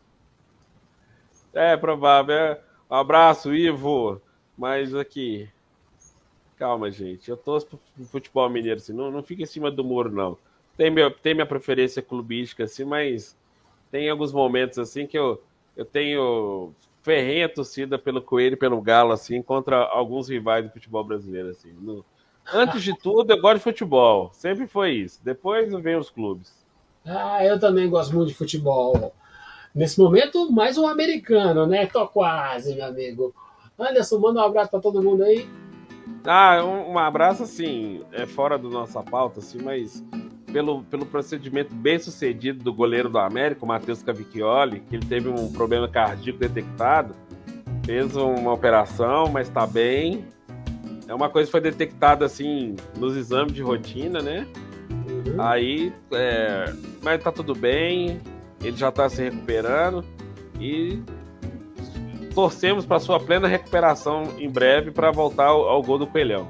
é 1.54 1.78
provável. 1.78 2.36
É. 2.36 2.60
Um 2.90 2.96
abraço, 2.96 3.54
Ivo. 3.54 4.20
Mas 4.58 4.96
aqui, 4.96 5.48
Calma, 6.64 6.90
gente. 6.90 7.30
Eu 7.30 7.36
torço 7.36 7.68
pro 7.68 8.06
futebol 8.06 8.50
mineiro, 8.50 8.78
assim. 8.78 8.94
Não, 8.94 9.12
não 9.12 9.22
fica 9.22 9.44
em 9.44 9.46
cima 9.46 9.70
do 9.70 9.84
muro, 9.84 10.10
não. 10.10 10.38
Tem, 10.78 10.90
meu, 10.90 11.12
tem 11.12 11.34
minha 11.34 11.46
preferência 11.46 12.02
clubística, 12.02 12.64
assim, 12.64 12.86
mas 12.86 13.36
tem 13.92 14.10
alguns 14.10 14.32
momentos, 14.32 14.80
assim, 14.80 15.06
que 15.06 15.20
eu, 15.20 15.44
eu 15.76 15.84
tenho 15.84 16.72
ferrenha 17.02 17.50
torcida 17.50 18.00
pelo 18.00 18.22
Coelho 18.22 18.54
e 18.54 18.58
pelo 18.58 18.80
Galo, 18.82 19.12
assim, 19.12 19.42
contra 19.42 19.76
alguns 19.76 20.30
rivais 20.30 20.64
do 20.64 20.72
futebol 20.72 21.04
brasileiro, 21.04 21.50
assim. 21.50 21.74
No... 21.82 22.06
Antes 22.54 22.82
de 22.82 22.98
tudo, 22.98 23.30
eu 23.30 23.42
gosto 23.42 23.58
de 23.58 23.64
futebol. 23.64 24.30
Sempre 24.32 24.66
foi 24.66 24.92
isso. 24.92 25.20
Depois 25.22 25.70
vem 25.70 25.98
os 25.98 26.10
clubes. 26.10 26.66
Ah, 27.06 27.44
eu 27.44 27.60
também 27.60 27.90
gosto 27.90 28.16
muito 28.16 28.30
de 28.30 28.36
futebol. 28.36 29.14
Nesse 29.76 30.00
momento, 30.00 30.50
mais 30.50 30.78
um 30.78 30.88
americano, 30.88 31.68
né? 31.68 31.88
Tô 31.88 32.08
quase, 32.08 32.74
meu 32.74 32.86
amigo. 32.86 33.36
Anderson, 33.78 34.18
manda 34.18 34.40
um 34.40 34.46
abraço 34.46 34.72
para 34.72 34.80
todo 34.80 35.04
mundo 35.04 35.24
aí. 35.24 35.46
Ah, 36.26 36.64
um, 36.64 36.94
um, 36.94 37.00
abraço, 37.00 37.44
assim, 37.44 38.02
é 38.12 38.26
fora 38.26 38.58
da 38.58 38.70
nossa 38.70 39.02
pauta, 39.02 39.40
assim, 39.40 39.62
mas 39.62 40.04
pelo, 40.52 40.84
pelo 40.84 41.06
procedimento 41.06 41.74
bem 41.74 42.00
sucedido 42.00 42.64
do 42.64 42.74
goleiro 42.74 43.10
do 43.10 43.18
América, 43.18 43.66
o 43.66 43.68
Matheus 43.68 44.04
Cavicchioli, 44.04 44.82
que 44.82 44.96
ele 44.96 45.06
teve 45.06 45.28
um 45.28 45.52
problema 45.52 45.88
cardíaco 45.88 46.40
detectado, 46.40 47.16
fez 47.86 48.16
uma 48.16 48.54
operação, 48.54 49.28
mas 49.28 49.48
está 49.48 49.66
bem. 49.66 50.26
É 51.08 51.14
uma 51.14 51.30
coisa 51.30 51.48
que 51.48 51.52
foi 51.52 51.62
detectada, 51.62 52.26
assim, 52.26 52.76
nos 52.98 53.18
exames 53.18 53.54
de 53.54 53.62
rotina, 53.62 54.22
né? 54.22 54.48
Uhum. 54.90 55.42
Aí, 55.42 55.92
é, 56.12 56.74
mas 57.02 57.22
tá 57.22 57.32
tudo 57.32 57.54
bem, 57.54 58.22
ele 58.62 58.78
já 58.78 58.90
está 58.90 59.10
se 59.10 59.22
recuperando 59.24 60.04
e 60.60 61.02
torcemos 62.34 62.86
para 62.86 63.00
sua 63.00 63.20
plena 63.20 63.48
recuperação 63.48 64.24
em 64.38 64.50
breve 64.50 64.92
para 64.92 65.12
voltar 65.12 65.48
ao, 65.48 65.68
ao, 65.68 65.82
gol 65.82 65.98
do 65.98 66.08
Coelhão. 66.08 66.48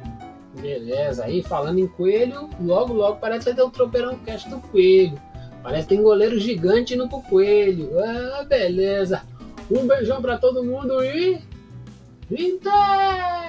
Beleza, 0.60 1.26
aí 1.26 1.41
falando 1.41 1.80
em 1.80 1.88
coelho, 1.88 2.50
logo 2.62 2.93
logo 2.93 3.17
parece 3.17 3.46
que 3.46 3.52
vai 3.52 3.56
ter 3.56 3.63
um 3.63 3.69
tropeirão 3.69 4.17
cast 4.19 4.50
do 4.50 4.60
coelho. 4.60 5.19
Parece 5.63 5.84
que 5.84 5.96
tem 5.96 6.04
goleiro 6.04 6.38
gigante 6.39 6.96
no 6.96 7.08
coelho. 7.08 7.89
Ah, 8.00 8.43
beleza. 8.43 9.24
Um 9.72 9.88
beijão 9.88 10.22
para 10.22 10.38
todo 10.38 10.63
mundo 10.63 11.04
e. 11.04 11.41
Inter! 12.30 13.42